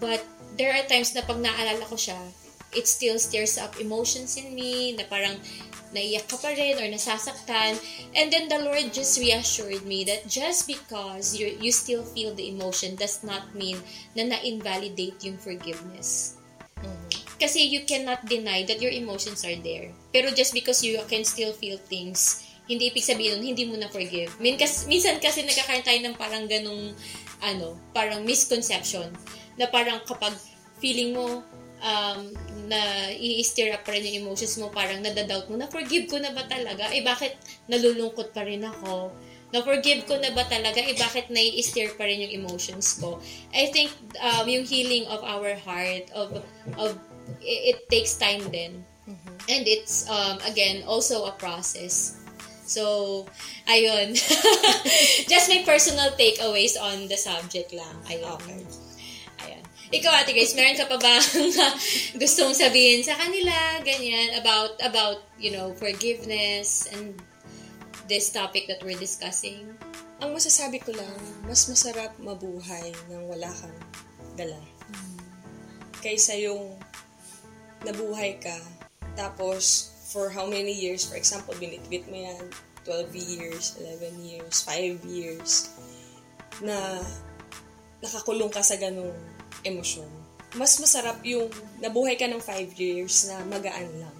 But 0.00 0.22
there 0.56 0.72
are 0.74 0.86
times 0.86 1.14
na 1.14 1.22
pag 1.22 1.42
naalala 1.42 1.82
ko 1.90 1.98
siya, 1.98 2.18
it 2.70 2.86
still 2.86 3.18
stirs 3.18 3.58
up 3.58 3.80
emotions 3.80 4.36
in 4.36 4.54
me, 4.54 4.94
na 4.94 5.04
parang 5.08 5.40
naiyak 5.90 6.28
ka 6.28 6.36
pa 6.36 6.52
rin 6.52 6.78
or 6.78 6.86
nasasaktan. 6.86 7.80
And 8.14 8.30
then 8.30 8.46
the 8.46 8.60
Lord 8.62 8.92
just 8.92 9.18
reassured 9.18 9.82
me 9.88 10.04
that 10.04 10.28
just 10.28 10.68
because 10.68 11.34
you 11.34 11.56
you 11.58 11.72
still 11.72 12.04
feel 12.04 12.36
the 12.36 12.52
emotion 12.52 12.94
does 12.94 13.24
not 13.24 13.56
mean 13.56 13.80
na 14.14 14.28
na-invalidate 14.28 15.18
yung 15.24 15.40
forgiveness. 15.40 16.38
Kasi 17.38 17.62
you 17.70 17.86
cannot 17.86 18.26
deny 18.26 18.66
that 18.66 18.82
your 18.82 18.90
emotions 18.90 19.46
are 19.46 19.54
there. 19.62 19.94
Pero 20.10 20.34
just 20.34 20.50
because 20.50 20.82
you 20.82 20.98
can 21.06 21.22
still 21.22 21.54
feel 21.54 21.78
things, 21.78 22.42
hindi 22.68 22.92
ibig 22.92 23.02
sabihin 23.02 23.40
nun, 23.40 23.48
hindi 23.48 23.64
mo 23.64 23.80
na 23.80 23.88
forgive. 23.88 24.30
Min 24.38 24.60
kas, 24.60 24.84
minsan 24.84 25.16
kasi 25.18 25.40
nagkakaroon 25.42 25.82
tayo 25.82 26.00
ng 26.04 26.16
parang 26.20 26.44
ganung, 26.44 26.92
ano, 27.40 27.80
parang 27.96 28.22
misconception. 28.22 29.08
Na 29.56 29.66
parang 29.72 30.04
kapag 30.04 30.36
feeling 30.78 31.16
mo, 31.16 31.40
um, 31.80 32.20
na 32.68 33.08
i-stir 33.16 33.72
up 33.72 33.82
pa 33.88 33.96
rin 33.96 34.04
yung 34.04 34.28
emotions 34.28 34.60
mo, 34.60 34.68
parang 34.68 35.00
nadadoubt 35.00 35.48
mo, 35.48 35.56
na-forgive 35.56 36.12
ko 36.12 36.20
na 36.20 36.30
ba 36.36 36.44
talaga? 36.44 36.92
Eh, 36.92 37.00
bakit 37.00 37.40
nalulungkot 37.72 38.36
pa 38.36 38.44
rin 38.44 38.62
ako? 38.62 39.10
Na-forgive 39.48 40.04
ko 40.04 40.20
na 40.20 40.28
ba 40.36 40.44
talaga? 40.44 40.84
Eh, 40.84 40.92
bakit 40.92 41.32
nai-stir 41.32 41.96
pa 41.96 42.04
rin 42.04 42.28
yung 42.28 42.44
emotions 42.44 43.00
ko? 43.00 43.16
I 43.56 43.72
think, 43.72 43.88
um, 44.20 44.44
yung 44.44 44.68
healing 44.68 45.08
of 45.08 45.24
our 45.24 45.56
heart, 45.56 46.12
of, 46.12 46.44
of, 46.76 47.00
it, 47.40 47.74
it 47.74 47.78
takes 47.88 48.20
time 48.20 48.44
din. 48.52 48.84
And 49.48 49.64
it's, 49.64 50.04
um, 50.12 50.36
again, 50.44 50.84
also 50.84 51.24
a 51.24 51.32
process. 51.32 52.17
So, 52.68 53.24
ayun. 53.64 54.12
Just 55.32 55.48
my 55.48 55.64
personal 55.64 56.12
takeaways 56.20 56.76
on 56.76 57.08
the 57.08 57.16
subject 57.16 57.72
lang. 57.72 57.96
Ayun. 58.12 58.36
Okay. 58.36 58.60
Ayan. 59.48 59.64
Ikaw, 59.88 60.12
Ate 60.20 60.36
Grace, 60.36 60.52
meron 60.52 60.76
ka 60.76 60.84
pa 60.84 61.00
ba 61.00 61.16
gusto 62.22 62.44
mong 62.44 62.60
sabihin 62.60 63.00
sa 63.00 63.16
kanila, 63.16 63.80
ganyan, 63.80 64.36
about, 64.36 64.76
about, 64.84 65.24
you 65.40 65.48
know, 65.48 65.72
forgiveness 65.80 66.84
and 66.92 67.16
this 68.04 68.28
topic 68.28 68.68
that 68.68 68.84
we're 68.84 69.00
discussing? 69.00 69.72
Ang 70.20 70.36
masasabi 70.36 70.84
ko 70.84 70.92
lang, 70.92 71.16
mas 71.48 71.64
masarap 71.72 72.12
mabuhay 72.20 72.92
nang 73.08 73.24
wala 73.32 73.48
kang 73.48 73.78
dala. 74.36 74.60
Kaysa 76.04 76.36
yung 76.36 76.76
nabuhay 77.80 78.36
ka, 78.36 78.60
tapos 79.16 79.96
for 80.08 80.32
how 80.32 80.48
many 80.48 80.72
years, 80.72 81.04
for 81.04 81.20
example, 81.20 81.52
binitbit 81.60 82.08
mo 82.08 82.16
yan, 82.16 82.44
12 82.88 83.12
years, 83.12 83.76
11 83.76 84.24
years, 84.24 84.64
5 84.64 85.04
years, 85.04 85.68
na 86.64 87.04
nakakulong 88.00 88.48
ka 88.48 88.64
sa 88.64 88.80
ganong 88.80 89.12
emosyon. 89.68 90.08
Mas 90.56 90.80
masarap 90.80 91.20
yung 91.28 91.52
nabuhay 91.84 92.16
ka 92.16 92.24
ng 92.24 92.40
5 92.40 92.72
years 92.80 93.28
na 93.28 93.44
magaan 93.52 93.92
lang. 94.00 94.16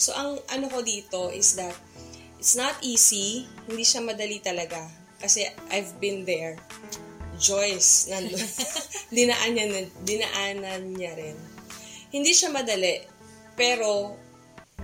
So, 0.00 0.16
ang 0.16 0.40
ano 0.48 0.66
ko 0.72 0.80
dito 0.80 1.28
is 1.28 1.52
that 1.60 1.76
it's 2.40 2.56
not 2.56 2.72
easy, 2.80 3.44
hindi 3.68 3.84
siya 3.84 4.00
madali 4.00 4.40
talaga. 4.40 4.88
Kasi 5.20 5.44
I've 5.68 6.00
been 6.00 6.24
there. 6.24 6.56
Joyce, 7.36 8.08
nandun. 8.08 8.40
dinaan 9.14 9.52
niya, 9.52 9.66
na- 9.68 9.94
dinaanan 10.00 10.82
niya 10.96 11.12
rin. 11.12 11.36
Hindi 12.08 12.32
siya 12.32 12.48
madali, 12.48 13.04
pero 13.52 14.16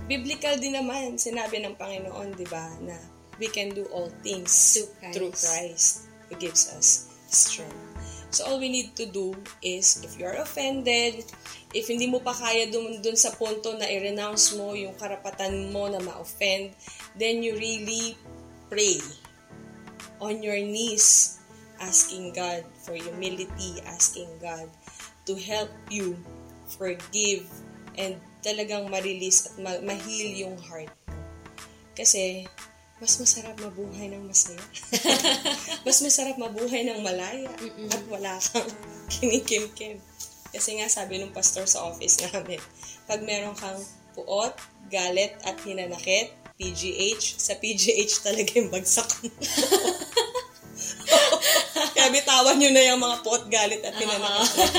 biblical 0.09 0.57
din 0.57 0.73
naman, 0.73 1.21
sinabi 1.21 1.61
ng 1.61 1.77
Panginoon, 1.77 2.33
di 2.33 2.49
ba, 2.49 2.65
na 2.81 2.97
we 3.37 3.45
can 3.45 3.69
do 3.71 3.85
all 3.93 4.09
things 4.25 4.49
Through 4.49 4.89
Christ. 4.97 5.13
through 5.13 5.33
Christ 5.37 5.87
who 6.27 6.33
gives 6.41 6.73
us 6.73 7.13
strength. 7.29 7.77
So 8.33 8.45
all 8.45 8.57
we 8.61 8.69
need 8.69 8.93
to 8.97 9.09
do 9.09 9.33
is, 9.61 10.01
if 10.05 10.17
you're 10.17 10.37
offended, 10.37 11.25
if 11.73 11.89
hindi 11.89 12.05
mo 12.05 12.21
pa 12.21 12.33
kaya 12.33 12.69
dun, 12.69 13.01
dun 13.01 13.17
sa 13.17 13.33
punto 13.33 13.73
na 13.73 13.89
i-renounce 13.89 14.53
mo 14.57 14.73
yung 14.77 14.93
karapatan 14.97 15.73
mo 15.73 15.89
na 15.89 15.97
ma-offend, 15.97 16.73
then 17.17 17.41
you 17.41 17.57
really 17.57 18.13
pray 18.69 19.01
on 20.21 20.45
your 20.45 20.61
knees, 20.61 21.41
asking 21.81 22.33
God 22.37 22.65
for 22.85 22.93
humility, 22.93 23.81
asking 23.89 24.29
God 24.37 24.69
to 25.25 25.33
help 25.33 25.73
you 25.89 26.13
forgive 26.77 27.49
and 27.97 28.21
talagang 28.39 28.87
ma-release 28.87 29.51
at 29.51 29.55
ma- 29.59 29.83
ma-heal 29.83 30.47
yung 30.47 30.55
heart 30.59 30.91
mo. 31.07 31.15
Kasi, 31.95 32.47
mas 32.99 33.15
masarap 33.15 33.55
mabuhay 33.59 34.11
ng 34.11 34.23
masaya. 34.27 34.59
mas 35.87 36.03
masarap 36.03 36.35
mabuhay 36.35 36.83
ng 36.83 36.99
malaya 36.99 37.47
at 37.91 38.03
wala 38.11 38.35
kang 38.39 38.67
kinikim-kim. 39.15 39.99
Kasi 40.51 40.79
nga 40.81 40.91
sabi 40.91 41.19
nung 41.19 41.31
pastor 41.31 41.63
sa 41.63 41.87
office 41.87 42.19
namin, 42.27 42.59
pag 43.07 43.23
meron 43.23 43.55
kang 43.55 43.79
puot, 44.15 44.51
galit 44.91 45.31
at 45.47 45.55
hinanakit, 45.63 46.35
PGH, 46.59 47.39
sa 47.39 47.55
PGH 47.55 48.19
talaga 48.19 48.51
yung 48.59 48.67
bagsak 48.67 49.07
mo. 49.23 49.31
Kaya 51.95 52.11
bitawan 52.11 52.59
nyo 52.59 52.69
na 52.75 52.83
yung 52.83 52.99
mga 52.99 53.17
puot, 53.23 53.47
galit 53.47 53.79
at 53.79 53.95
hinanakit. 53.95 54.75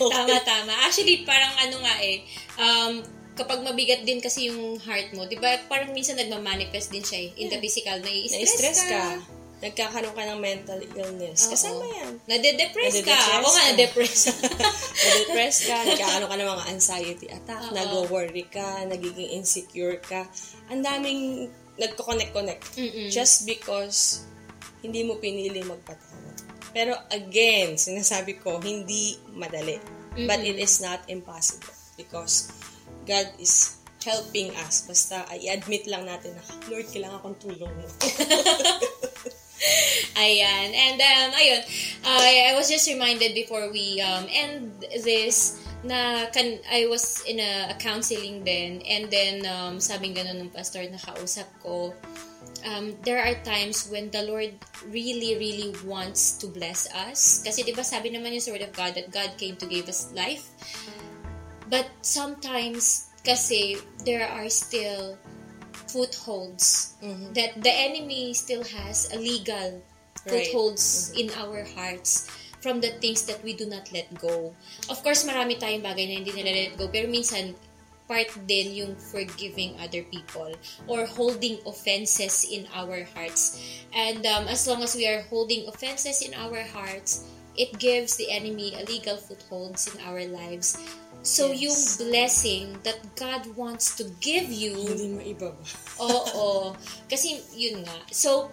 Tama, 0.00 0.36
tama. 0.40 0.72
Actually, 0.88 1.20
parang 1.28 1.52
ano 1.60 1.84
nga 1.84 2.00
eh, 2.00 2.24
um, 2.56 3.00
kapag 3.36 3.60
mabigat 3.60 4.02
din 4.02 4.18
kasi 4.18 4.48
yung 4.48 4.80
heart 4.80 5.12
mo, 5.12 5.28
di 5.28 5.36
ba, 5.36 5.60
parang 5.68 5.92
minsan 5.92 6.16
nagmamanifest 6.16 6.88
din 6.88 7.04
siya 7.04 7.28
eh, 7.28 7.28
in 7.36 7.52
the 7.52 7.60
physical, 7.60 8.00
na-stress 8.00 8.40
Na-stress 8.40 8.80
ka. 8.80 8.88
ka. 8.88 9.04
Nagkakaroon 9.56 10.12
ka 10.12 10.24
ng 10.28 10.40
mental 10.40 10.80
illness. 10.84 11.48
Oo. 11.48 11.52
Kasama 11.56 11.84
yan. 11.88 12.12
Nade-depress 12.28 13.00
ka. 13.00 13.08
Nade-depress 13.08 13.36
Ako 13.40 13.48
nga, 13.48 13.56
ka. 13.56 13.68
na-depress. 13.72 14.20
Na-depress 15.04 15.56
ka, 15.64 15.76
nagkakaroon 15.84 16.28
ka 16.28 16.36
ng 16.36 16.50
mga 16.52 16.66
anxiety 16.72 17.26
attack, 17.32 17.62
Oo. 17.64 17.72
nag-worry 17.72 18.44
ka, 18.48 18.84
nagiging 18.84 19.32
insecure 19.36 19.96
ka. 20.00 20.28
Ang 20.72 20.80
daming 20.84 21.48
nagko-connect-connect. 21.76 22.64
Mm-mm. 22.76 23.08
Just 23.12 23.44
because 23.44 24.24
hindi 24.80 25.04
mo 25.04 25.20
pinili 25.20 25.60
magpatawad. 25.60 26.36
Pero 26.72 26.92
again, 27.08 27.80
sinasabi 27.80 28.36
ko, 28.40 28.60
hindi 28.60 29.16
madali. 29.32 29.76
But 30.16 30.40
it 30.40 30.56
is 30.56 30.80
not 30.80 31.04
impossible. 31.12 31.75
Because 31.96 32.52
God 33.08 33.26
is 33.40 33.80
helping 34.04 34.54
us. 34.62 34.86
Basta 34.86 35.26
i-admit 35.34 35.90
lang 35.90 36.06
natin 36.06 36.36
na, 36.38 36.42
Lord, 36.70 36.86
kailangan 36.92 37.18
akong 37.18 37.38
tulong 37.42 37.72
mo. 37.72 37.86
Ayan. 40.16 40.68
And 40.72 40.98
um, 41.00 41.28
ayun, 41.34 41.62
I 42.06 42.52
I 42.52 42.56
was 42.56 42.70
just 42.70 42.86
reminded 42.86 43.34
before 43.34 43.68
we 43.72 44.00
um, 44.00 44.24
end 44.30 44.84
this 45.02 45.60
na 45.84 46.26
kan 46.32 46.58
I 46.66 46.88
was 46.90 47.22
in 47.28 47.38
a, 47.38 47.74
a 47.74 47.76
counseling 47.78 48.42
then 48.42 48.82
and 48.86 49.10
then 49.10 49.46
um, 49.46 49.78
sabing 49.78 50.16
ganun 50.16 50.48
ng 50.48 50.50
pastor 50.50 50.82
na 50.88 50.98
kausap 50.98 51.46
ko 51.62 51.94
um, 52.66 52.96
there 53.06 53.22
are 53.22 53.38
times 53.46 53.86
when 53.92 54.10
the 54.10 54.26
Lord 54.26 54.50
really 54.90 55.38
really 55.38 55.70
wants 55.86 56.34
to 56.42 56.50
bless 56.50 56.90
us 56.90 57.44
kasi 57.46 57.62
'di 57.62 57.76
ba 57.76 57.86
sabi 57.86 58.10
naman 58.10 58.34
yung 58.34 58.42
sa 58.42 58.50
word 58.50 58.66
of 58.66 58.74
God 58.74 58.98
that 58.98 59.12
God 59.14 59.36
came 59.38 59.54
to 59.60 59.66
give 59.68 59.86
us 59.86 60.10
life 60.16 60.48
but 61.70 61.88
sometimes 62.02 63.10
kasi 63.26 63.76
there 64.06 64.26
are 64.26 64.48
still 64.48 65.18
footholds 65.90 66.94
that 67.34 67.54
the 67.62 67.70
enemy 67.70 68.34
still 68.34 68.62
has 68.62 69.10
a 69.12 69.18
legal 69.18 69.82
Right. 70.26 70.50
footholds 70.50 71.12
in 71.14 71.30
our 71.38 71.62
hearts 71.78 72.26
from 72.58 72.80
the 72.82 72.90
things 72.98 73.30
that 73.30 73.38
we 73.46 73.54
do 73.54 73.66
not 73.70 73.86
let 73.94 74.10
go. 74.18 74.50
Of 74.90 74.98
course, 75.06 75.22
marami 75.22 75.54
tayong 75.54 75.86
bagay 75.86 76.02
na 76.02 76.14
hindi 76.18 76.34
nila 76.34 76.50
let 76.50 76.74
go, 76.74 76.90
pero 76.90 77.06
minsan, 77.06 77.54
part 78.10 78.26
din 78.50 78.74
yung 78.74 78.92
forgiving 78.98 79.78
other 79.78 80.02
people 80.10 80.50
or 80.90 81.06
holding 81.06 81.62
offenses 81.62 82.42
in 82.42 82.66
our 82.74 83.06
hearts. 83.14 83.58
And 83.94 84.22
um, 84.26 84.50
as 84.50 84.66
long 84.66 84.82
as 84.82 84.98
we 84.98 85.06
are 85.06 85.22
holding 85.30 85.70
offenses 85.70 86.22
in 86.22 86.34
our 86.34 86.62
hearts, 86.74 87.26
it 87.54 87.78
gives 87.78 88.18
the 88.18 88.30
enemy 88.30 88.74
a 88.74 88.82
legal 88.86 89.16
footholds 89.16 89.86
in 89.90 90.02
our 90.02 90.26
lives. 90.26 90.74
So 91.26 91.50
Yes. 91.50 91.58
yung 91.66 91.80
blessing 92.06 92.64
that 92.86 93.02
God 93.18 93.50
wants 93.58 93.98
to 93.98 94.06
give 94.22 94.46
you, 94.46 94.78
Hindi 94.78 95.10
maibaba. 95.10 95.58
Oo. 95.98 96.78
Kasi, 97.10 97.42
yun 97.50 97.82
nga. 97.82 97.98
So, 98.14 98.46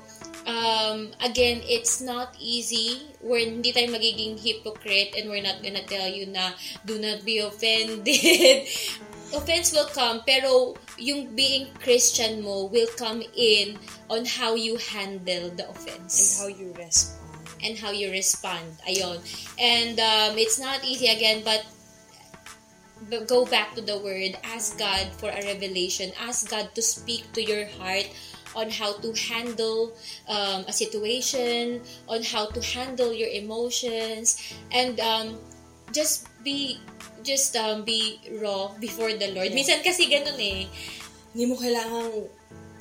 um, 0.50 1.14
again, 1.22 1.62
it's 1.70 2.02
not 2.02 2.34
easy. 2.42 3.14
We're, 3.22 3.46
hindi 3.46 3.70
tayo 3.70 3.94
magiging 3.94 4.42
hypocrite 4.42 5.14
and 5.14 5.30
we're 5.30 5.46
not 5.46 5.62
gonna 5.62 5.86
tell 5.86 6.10
you 6.10 6.26
na 6.26 6.58
do 6.82 6.98
not 6.98 7.22
be 7.22 7.38
offended. 7.38 8.66
Offense 9.34 9.74
will 9.74 9.90
come, 9.90 10.22
pero 10.26 10.74
yung 10.98 11.34
being 11.34 11.70
Christian 11.78 12.42
mo 12.42 12.70
will 12.70 12.90
come 12.98 13.22
in 13.34 13.78
on 14.06 14.26
how 14.26 14.54
you 14.54 14.78
handle 14.78 15.50
the 15.54 15.66
And 15.66 15.74
offense 15.74 16.38
how 16.38 16.50
you 16.50 16.70
respond. 16.78 17.22
and 17.62 17.74
how 17.78 17.90
you 17.90 18.10
respond. 18.10 18.66
Ayon. 18.86 19.18
And 19.58 19.98
um, 19.98 20.38
it's 20.38 20.58
not 20.58 20.86
easy 20.86 21.10
again, 21.10 21.42
but 21.42 21.66
go 23.22 23.46
back 23.46 23.76
to 23.76 23.82
the 23.82 23.98
word. 23.98 24.38
Ask 24.44 24.80
God 24.80 25.14
for 25.18 25.30
a 25.30 25.42
revelation. 25.46 26.12
Ask 26.20 26.50
God 26.50 26.74
to 26.74 26.82
speak 26.82 27.30
to 27.34 27.42
your 27.44 27.68
heart 27.78 28.10
on 28.56 28.70
how 28.70 28.94
to 29.02 29.14
handle 29.14 29.94
um, 30.30 30.66
a 30.68 30.74
situation, 30.74 31.82
on 32.10 32.24
how 32.24 32.46
to 32.54 32.62
handle 32.62 33.14
your 33.14 33.30
emotions, 33.30 34.38
and 34.72 35.00
um, 35.00 35.38
just 35.92 36.30
be 36.44 36.80
just 37.24 37.56
um, 37.56 37.84
be 37.84 38.20
raw 38.42 38.72
before 38.80 39.14
the 39.14 39.32
Lord. 39.34 39.50
Yeah. 39.50 39.58
Minsan 39.58 39.80
kasi 39.82 40.10
ganun 40.12 40.38
eh. 40.38 40.68
Hindi 41.34 41.46
mo 41.50 41.56
kailangang 41.58 42.30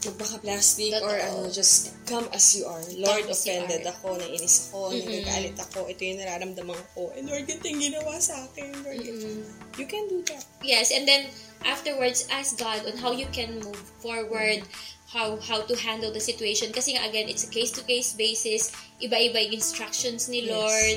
magpaka-plastic 0.04 0.90
or 0.98 1.14
ano, 1.14 1.46
just 1.46 1.94
come 2.04 2.26
as 2.32 2.54
you 2.54 2.66
are. 2.66 2.82
Lord, 2.98 3.22
Come 3.24 3.30
offended 3.30 3.86
are. 3.86 3.94
ako, 3.94 4.18
naiinis 4.18 4.68
ako, 4.68 4.90
nagagalit 4.90 5.56
ako, 5.56 5.86
ito 5.86 6.00
yung 6.02 6.18
nararamdaman 6.18 6.80
ko. 6.92 7.14
And 7.14 7.26
Lord, 7.26 7.46
ganito 7.46 7.66
yung 7.66 7.82
ginawa 7.82 8.18
sa 8.18 8.42
akin. 8.42 8.82
Lord, 8.82 8.98
ganito. 8.98 9.46
You 9.78 9.86
can 9.86 10.04
do 10.10 10.20
that. 10.28 10.42
Yes, 10.60 10.90
and 10.90 11.06
then 11.06 11.30
afterwards 11.62 12.26
ask 12.28 12.58
God 12.58 12.82
on 12.84 12.98
how 12.98 13.14
you 13.14 13.30
can 13.30 13.62
move 13.62 13.78
forward, 13.98 14.66
how 15.06 15.38
how 15.38 15.62
to 15.62 15.74
handle 15.76 16.10
the 16.10 16.18
situation 16.18 16.72
kasi 16.72 16.96
nga 16.96 17.04
again 17.04 17.28
it's 17.28 17.44
a 17.44 17.50
case 17.50 17.70
to 17.70 17.84
case 17.84 18.16
basis, 18.16 18.72
iba-iba 18.98 19.38
yung 19.38 19.54
instructions 19.54 20.26
ni 20.26 20.44
Yes. 20.44 20.50
Lord. 20.50 20.96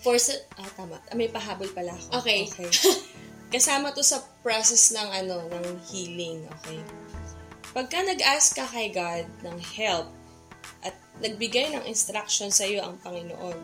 For 0.00 0.16
sa- 0.18 0.42
Ah, 0.56 0.68
tama. 0.74 1.00
Ah, 1.00 1.14
may 1.14 1.28
pahabol 1.28 1.70
pala 1.70 1.94
ako. 1.94 2.20
Okay. 2.20 2.44
Kasama 3.54 3.94
to 3.94 4.02
sa 4.02 4.18
process 4.42 4.90
ng 4.90 5.08
ano, 5.14 5.46
ng 5.46 5.78
healing, 5.86 6.42
okay? 6.50 6.80
Pagka 7.74 8.06
nag-ask 8.06 8.54
ka 8.54 8.70
kay 8.70 8.94
God 8.94 9.26
ng 9.42 9.58
help 9.74 10.06
at 10.86 10.94
nagbigay 11.18 11.74
ng 11.74 11.84
instruction 11.90 12.54
sa 12.54 12.70
iyo 12.70 12.86
ang 12.86 13.02
Panginoon, 13.02 13.58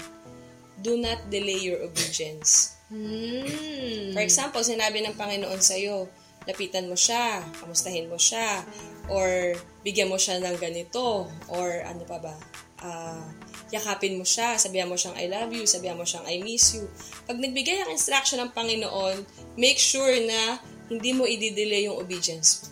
do 0.83 0.99
not 0.99 1.23
delay 1.31 1.63
your 1.63 1.79
obedience. 1.87 2.75
Hmm. 2.91 4.11
For 4.11 4.23
example, 4.27 4.67
sinabi 4.67 5.07
ng 5.07 5.15
Panginoon 5.15 5.63
sa 5.63 5.79
iyo, 5.79 6.11
lapitan 6.43 6.91
mo 6.91 6.99
siya, 6.99 7.39
kamustahin 7.63 8.11
mo 8.11 8.19
siya, 8.19 8.67
or 9.07 9.55
bigyan 9.87 10.11
mo 10.11 10.19
siya 10.19 10.43
ng 10.43 10.59
ganito, 10.59 11.31
or 11.47 11.87
ano 11.87 12.03
pa 12.03 12.19
ba, 12.19 12.35
ah, 12.83 13.23
yakapin 13.71 14.19
mo 14.19 14.27
siya, 14.27 14.59
sabihan 14.59 14.91
mo 14.91 14.99
siyang 14.99 15.15
I 15.15 15.31
love 15.31 15.55
you, 15.55 15.71
sabihan 15.71 15.95
mo 15.95 16.03
siyang 16.03 16.27
I 16.27 16.43
miss 16.43 16.75
you. 16.75 16.91
Pag 17.31 17.39
nagbigay 17.39 17.87
ang 17.87 17.95
instruction 17.95 18.43
ng 18.43 18.51
Panginoon, 18.51 19.23
make 19.55 19.79
sure 19.79 20.11
na 20.27 20.59
hindi 20.91 21.15
mo 21.15 21.23
i-delay 21.31 21.87
yung 21.87 22.03
obedience 22.03 22.67
mo. 22.67 22.70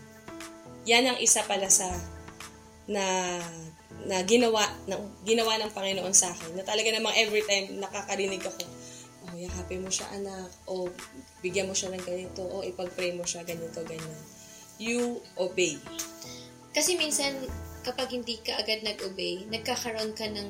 Yan 0.89 1.05
ang 1.05 1.19
isa 1.21 1.45
pala 1.45 1.69
sa 1.69 1.85
na 2.89 3.37
na 4.09 4.25
ginawa 4.25 4.65
ng 4.89 5.21
ginawa 5.29 5.61
ng 5.61 5.75
Panginoon 5.77 6.17
sa 6.17 6.33
akin. 6.33 6.57
Na 6.57 6.65
talaga 6.65 6.89
namang 6.89 7.13
every 7.21 7.45
time 7.45 7.77
nakakarinig 7.77 8.41
ako, 8.41 8.65
oh, 9.29 9.37
yakapin 9.37 9.85
mo 9.85 9.93
siya 9.93 10.09
anak, 10.17 10.49
o 10.65 10.89
bigyan 11.45 11.69
mo 11.69 11.77
siya 11.77 11.93
ng 11.93 12.01
ganito, 12.01 12.41
o 12.41 12.65
ipag-pray 12.65 13.13
mo 13.13 13.29
siya 13.29 13.45
ganito, 13.45 13.85
ganyan. 13.85 14.21
You 14.81 15.21
obey. 15.37 15.77
Kasi 16.73 16.97
minsan 16.97 17.37
kapag 17.85 18.09
hindi 18.09 18.41
ka 18.41 18.57
agad 18.57 18.81
nag-obey, 18.81 19.45
nagkakaroon 19.53 20.17
ka 20.17 20.25
ng 20.33 20.49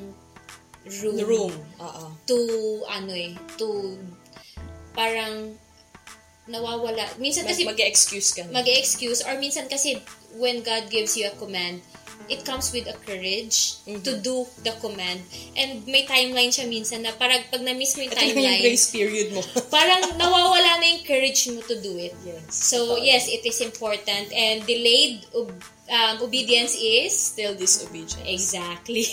room, 1.02 1.18
room. 1.26 1.54
Oo. 1.82 2.04
to 2.24 2.38
ano 2.86 3.12
eh, 3.12 3.34
to 3.58 3.98
parang 4.94 5.54
nawawala. 6.48 7.04
Minsan 7.16 7.44
kasi 7.44 7.62
Mag-excuse 7.62 8.32
ka 8.32 8.42
mag-excuse 8.48 9.20
or 9.22 9.36
minsan 9.36 9.68
kasi 9.68 10.00
when 10.34 10.60
God 10.60 10.88
gives 10.88 11.12
you 11.14 11.28
a 11.28 11.34
command, 11.36 11.84
it 12.28 12.44
comes 12.44 12.72
with 12.72 12.84
a 12.84 12.96
courage 13.04 13.80
Mm-hmm. 13.88 14.04
to 14.04 14.20
do 14.20 14.44
the 14.60 14.72
command. 14.80 15.24
And 15.54 15.80
may 15.84 16.04
timeline 16.04 16.48
siya 16.48 16.68
minsan 16.68 17.00
na 17.00 17.12
parang 17.12 17.40
pag 17.48 17.60
na-miss 17.60 17.96
mo 17.96 18.04
yung 18.04 18.12
Ito 18.12 18.16
na 18.16 18.24
yung 18.24 18.36
timeline, 18.36 18.60
grace 18.60 18.86
period 18.88 19.28
mo. 19.32 19.40
parang 19.72 20.12
nawawala 20.16 20.76
na 20.76 20.86
yung 20.88 21.04
courage 21.04 21.48
mo 21.48 21.64
to 21.64 21.80
do 21.80 21.96
it. 21.96 22.12
yes. 22.20 22.44
So, 22.52 22.96
Totoo. 22.96 23.00
yes, 23.00 23.28
it 23.28 23.40
is 23.42 23.64
important. 23.64 24.28
And 24.28 24.60
delayed 24.64 25.24
ob- 25.32 25.56
um, 25.88 26.14
obedience 26.20 26.76
is 26.76 27.16
Still 27.32 27.56
disobedience. 27.56 28.20
Exactly. 28.28 29.08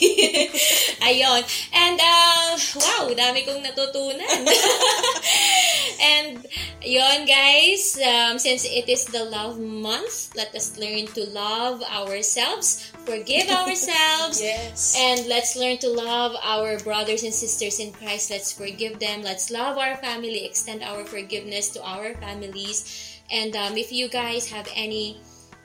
Ayon. 1.07 1.39
And, 1.71 1.95
uh, 1.95 2.51
wow, 2.75 3.07
dami 3.15 3.47
kong 3.47 3.63
natutunan. 3.63 4.27
and, 6.01 6.45
yon 6.81 7.25
guys, 7.25 7.97
um, 8.01 8.39
since 8.39 8.65
it 8.65 8.87
is 8.89 9.05
the 9.05 9.23
love 9.25 9.59
month, 9.59 10.35
let 10.35 10.53
us 10.55 10.77
learn 10.77 11.07
to 11.13 11.25
love 11.29 11.81
ourselves, 11.83 12.91
forgive 13.05 13.49
ourselves, 13.61 14.41
Yes. 14.41 14.95
and 14.97 15.27
let's 15.27 15.55
learn 15.55 15.77
to 15.79 15.89
love 15.89 16.35
our 16.43 16.77
brothers 16.79 17.23
and 17.23 17.33
sisters 17.33 17.79
in 17.79 17.91
Christ. 17.93 18.29
Let's 18.31 18.51
forgive 18.51 18.99
them. 18.99 19.21
Let's 19.23 19.49
love 19.51 19.77
our 19.77 19.95
family, 19.97 20.45
extend 20.45 20.83
our 20.83 21.03
forgiveness 21.05 21.69
to 21.69 21.83
our 21.83 22.13
families. 22.15 23.19
And 23.31 23.55
um, 23.55 23.77
if 23.77 23.91
you 23.91 24.07
guys 24.09 24.47
have 24.49 24.67
any 24.75 25.17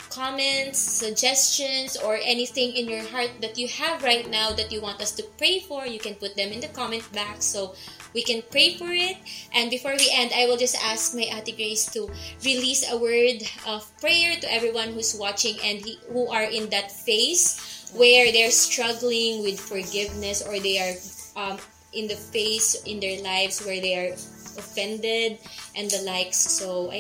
comments, 0.09 0.79
suggestions, 0.79 1.97
or 1.97 2.19
anything 2.23 2.75
in 2.75 2.89
your 2.89 3.05
heart 3.09 3.31
that 3.41 3.57
you 3.59 3.69
have 3.69 4.03
right 4.03 4.29
now 4.29 4.51
that 4.51 4.73
you 4.73 4.81
want 4.81 5.01
us 5.01 5.13
to 5.13 5.23
pray 5.39 5.61
for, 5.61 5.87
you 5.87 6.01
can 6.01 6.15
put 6.15 6.35
them 6.37 6.51
in 6.51 6.61
the 6.61 6.69
comment 6.69 7.05
box 7.15 7.45
so 7.45 7.75
we 8.15 8.23
can 8.23 8.43
pray 8.51 8.77
for 8.77 8.89
it. 8.91 9.17
And 9.55 9.71
before 9.71 9.93
we 9.93 10.11
end, 10.13 10.33
I 10.35 10.47
will 10.47 10.57
just 10.57 10.77
ask 10.83 11.15
my 11.15 11.29
Ate 11.31 11.57
Grace 11.57 11.87
to 11.93 12.11
release 12.45 12.85
a 12.91 12.97
word 12.97 13.43
of 13.67 13.85
prayer 14.01 14.37
to 14.41 14.53
everyone 14.53 14.93
who's 14.93 15.15
watching 15.15 15.57
and 15.65 15.85
who 16.13 16.29
are 16.29 16.45
in 16.45 16.71
that 16.71 16.91
phase 16.91 17.91
where 17.95 18.31
they're 18.33 18.51
struggling 18.51 19.43
with 19.43 19.59
forgiveness 19.59 20.43
or 20.47 20.59
they 20.61 20.79
are 20.79 20.95
um, 21.37 21.59
in 21.93 22.07
the 22.07 22.15
phase 22.15 22.83
in 22.87 23.01
their 23.01 23.23
lives 23.23 23.65
where 23.65 23.81
they 23.81 23.95
are 23.99 24.13
offended 24.59 25.39
and 25.77 25.91
the 25.91 26.03
likes. 26.03 26.37
So. 26.37 26.93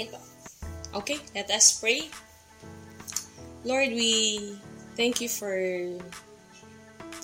Okay, 0.92 1.18
let 1.34 1.50
us 1.50 1.78
pray. 1.78 2.10
Lord, 3.62 3.88
we 3.90 4.58
thank 4.96 5.20
you 5.20 5.28
for 5.28 5.54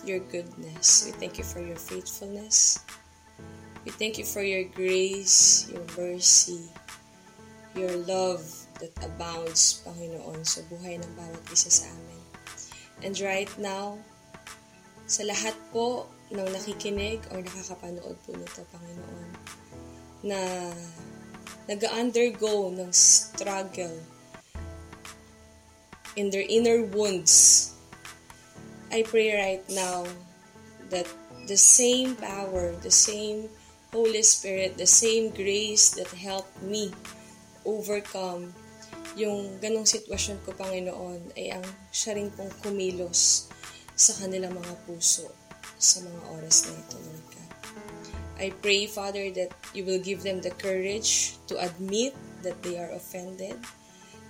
your 0.04 0.20
goodness. 0.30 1.06
We 1.06 1.12
thank 1.18 1.38
you 1.38 1.44
for 1.44 1.60
your 1.60 1.76
faithfulness. 1.76 2.78
We 3.86 3.94
thank 3.94 4.18
you 4.18 4.26
for 4.26 4.42
your 4.42 4.66
grace, 4.74 5.70
your 5.70 5.86
mercy, 5.94 6.58
your 7.78 7.94
love 8.02 8.42
that 8.82 8.90
abounds, 8.98 9.78
Panginoon, 9.86 10.42
sa 10.42 10.66
buhay 10.66 10.98
ng 10.98 11.12
bawat 11.14 11.38
isa 11.54 11.70
sa 11.70 11.86
amin. 11.94 12.22
And 13.06 13.14
right 13.22 13.46
now, 13.62 13.94
sa 15.06 15.22
lahat 15.22 15.54
po 15.70 16.10
ng 16.34 16.50
nakikinig 16.50 17.22
or 17.30 17.38
nakakapanood 17.46 18.18
po 18.26 18.34
nito, 18.34 18.66
Panginoon, 18.74 19.30
na 20.26 20.40
nag-undergo 21.70 22.74
ng 22.74 22.90
struggle 22.90 24.02
in 26.18 26.34
their 26.34 26.42
inner 26.42 26.82
wounds, 26.90 27.70
I 28.90 29.06
pray 29.06 29.30
right 29.30 29.62
now 29.70 30.10
that 30.90 31.06
the 31.46 31.54
same 31.54 32.18
power, 32.18 32.74
the 32.82 32.90
same 32.90 33.46
Holy 33.96 34.20
Spirit, 34.20 34.76
the 34.76 34.84
same 34.84 35.32
grace 35.32 35.96
that 35.96 36.12
helped 36.12 36.52
me 36.60 36.92
overcome 37.64 38.52
yung 39.16 39.56
ganong 39.56 39.88
sitwasyon 39.88 40.44
ko, 40.44 40.52
Panginoon, 40.52 41.32
ay 41.32 41.56
ang 41.56 41.64
siya 41.88 42.12
rin 42.20 42.28
pong 42.28 42.52
kumilos 42.60 43.48
sa 43.96 44.12
kanilang 44.20 44.52
mga 44.52 44.76
puso 44.84 45.32
sa 45.80 46.04
mga 46.04 46.20
oras 46.36 46.68
na 46.68 46.76
ito, 46.76 46.96
Lord 47.00 47.26
God. 47.32 47.52
I 48.36 48.52
pray, 48.60 48.84
Father, 48.84 49.32
that 49.32 49.56
you 49.72 49.88
will 49.88 50.04
give 50.04 50.20
them 50.20 50.44
the 50.44 50.52
courage 50.52 51.40
to 51.48 51.56
admit 51.56 52.12
that 52.44 52.60
they 52.60 52.76
are 52.76 52.92
offended, 52.92 53.56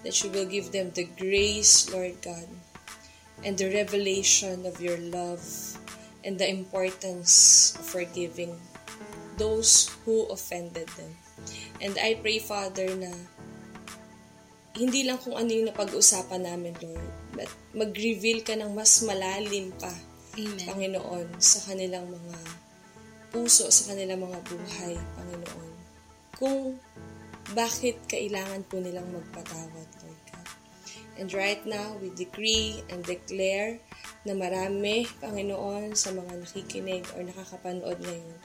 that 0.07 0.15
you 0.23 0.31
will 0.31 0.47
give 0.47 0.71
them 0.71 0.95
the 0.95 1.11
grace, 1.19 1.91
Lord 1.91 2.15
God, 2.23 2.47
and 3.43 3.59
the 3.59 3.75
revelation 3.75 4.63
of 4.63 4.79
your 4.79 5.03
love 5.11 5.43
and 6.23 6.39
the 6.39 6.47
importance 6.47 7.75
of 7.75 7.83
forgiving 7.83 8.55
those 9.37 9.93
who 10.05 10.29
offended 10.33 10.89
them. 10.97 11.13
And 11.81 11.97
I 12.01 12.17
pray, 12.21 12.41
Father, 12.41 12.89
na 12.97 13.13
hindi 14.77 15.09
lang 15.09 15.17
kung 15.21 15.37
ano 15.37 15.49
yung 15.49 15.73
napag-usapan 15.73 16.45
namin, 16.45 16.77
Lord. 16.85 17.13
But 17.33 17.51
mag-reveal 17.73 18.45
ka 18.45 18.57
ng 18.57 18.73
mas 18.77 19.01
malalim 19.05 19.73
pa, 19.77 19.93
Amen. 20.37 20.69
Panginoon, 20.69 21.41
sa 21.41 21.65
kanilang 21.65 22.13
mga 22.13 22.39
puso, 23.33 23.69
sa 23.73 23.93
kanilang 23.93 24.21
mga 24.21 24.39
buhay, 24.45 24.95
Panginoon. 25.17 25.73
Kung 26.37 26.77
bakit 27.57 27.97
kailangan 28.11 28.65
po 28.69 28.77
nilang 28.77 29.09
magpatawad, 29.13 29.89
Lord 30.05 30.23
God. 30.29 30.49
And 31.17 31.29
right 31.33 31.63
now, 31.65 31.97
we 31.97 32.13
decree 32.13 32.85
and 32.93 33.01
declare 33.01 33.81
na 34.29 34.37
marami, 34.37 35.09
Panginoon, 35.23 35.97
sa 35.97 36.13
mga 36.13 36.43
nakikinig 36.43 37.07
or 37.15 37.25
nakakapanood 37.25 37.97
ngayon, 38.03 38.37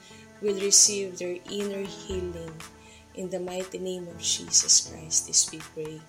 will 0.42 0.58
receive 0.60 1.18
their 1.18 1.38
inner 1.50 1.86
healing. 1.86 2.52
In 3.14 3.28
the 3.28 3.40
mighty 3.40 3.78
name 3.78 4.08
of 4.08 4.16
Jesus 4.18 4.88
Christ, 4.88 5.26
this 5.28 5.50
we 5.52 5.60
pray. 5.76 6.00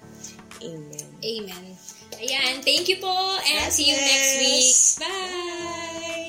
Amen. 0.63 1.09
Amen. 1.19 1.75
Ayan. 2.15 2.63
Thank 2.63 2.87
you 2.87 2.97
po 3.03 3.11
and 3.43 3.67
see 3.67 3.91
you 3.91 3.97
next 3.99 4.39
week. 4.39 4.71
Yes. 4.71 4.99
Bye! 4.99 6.22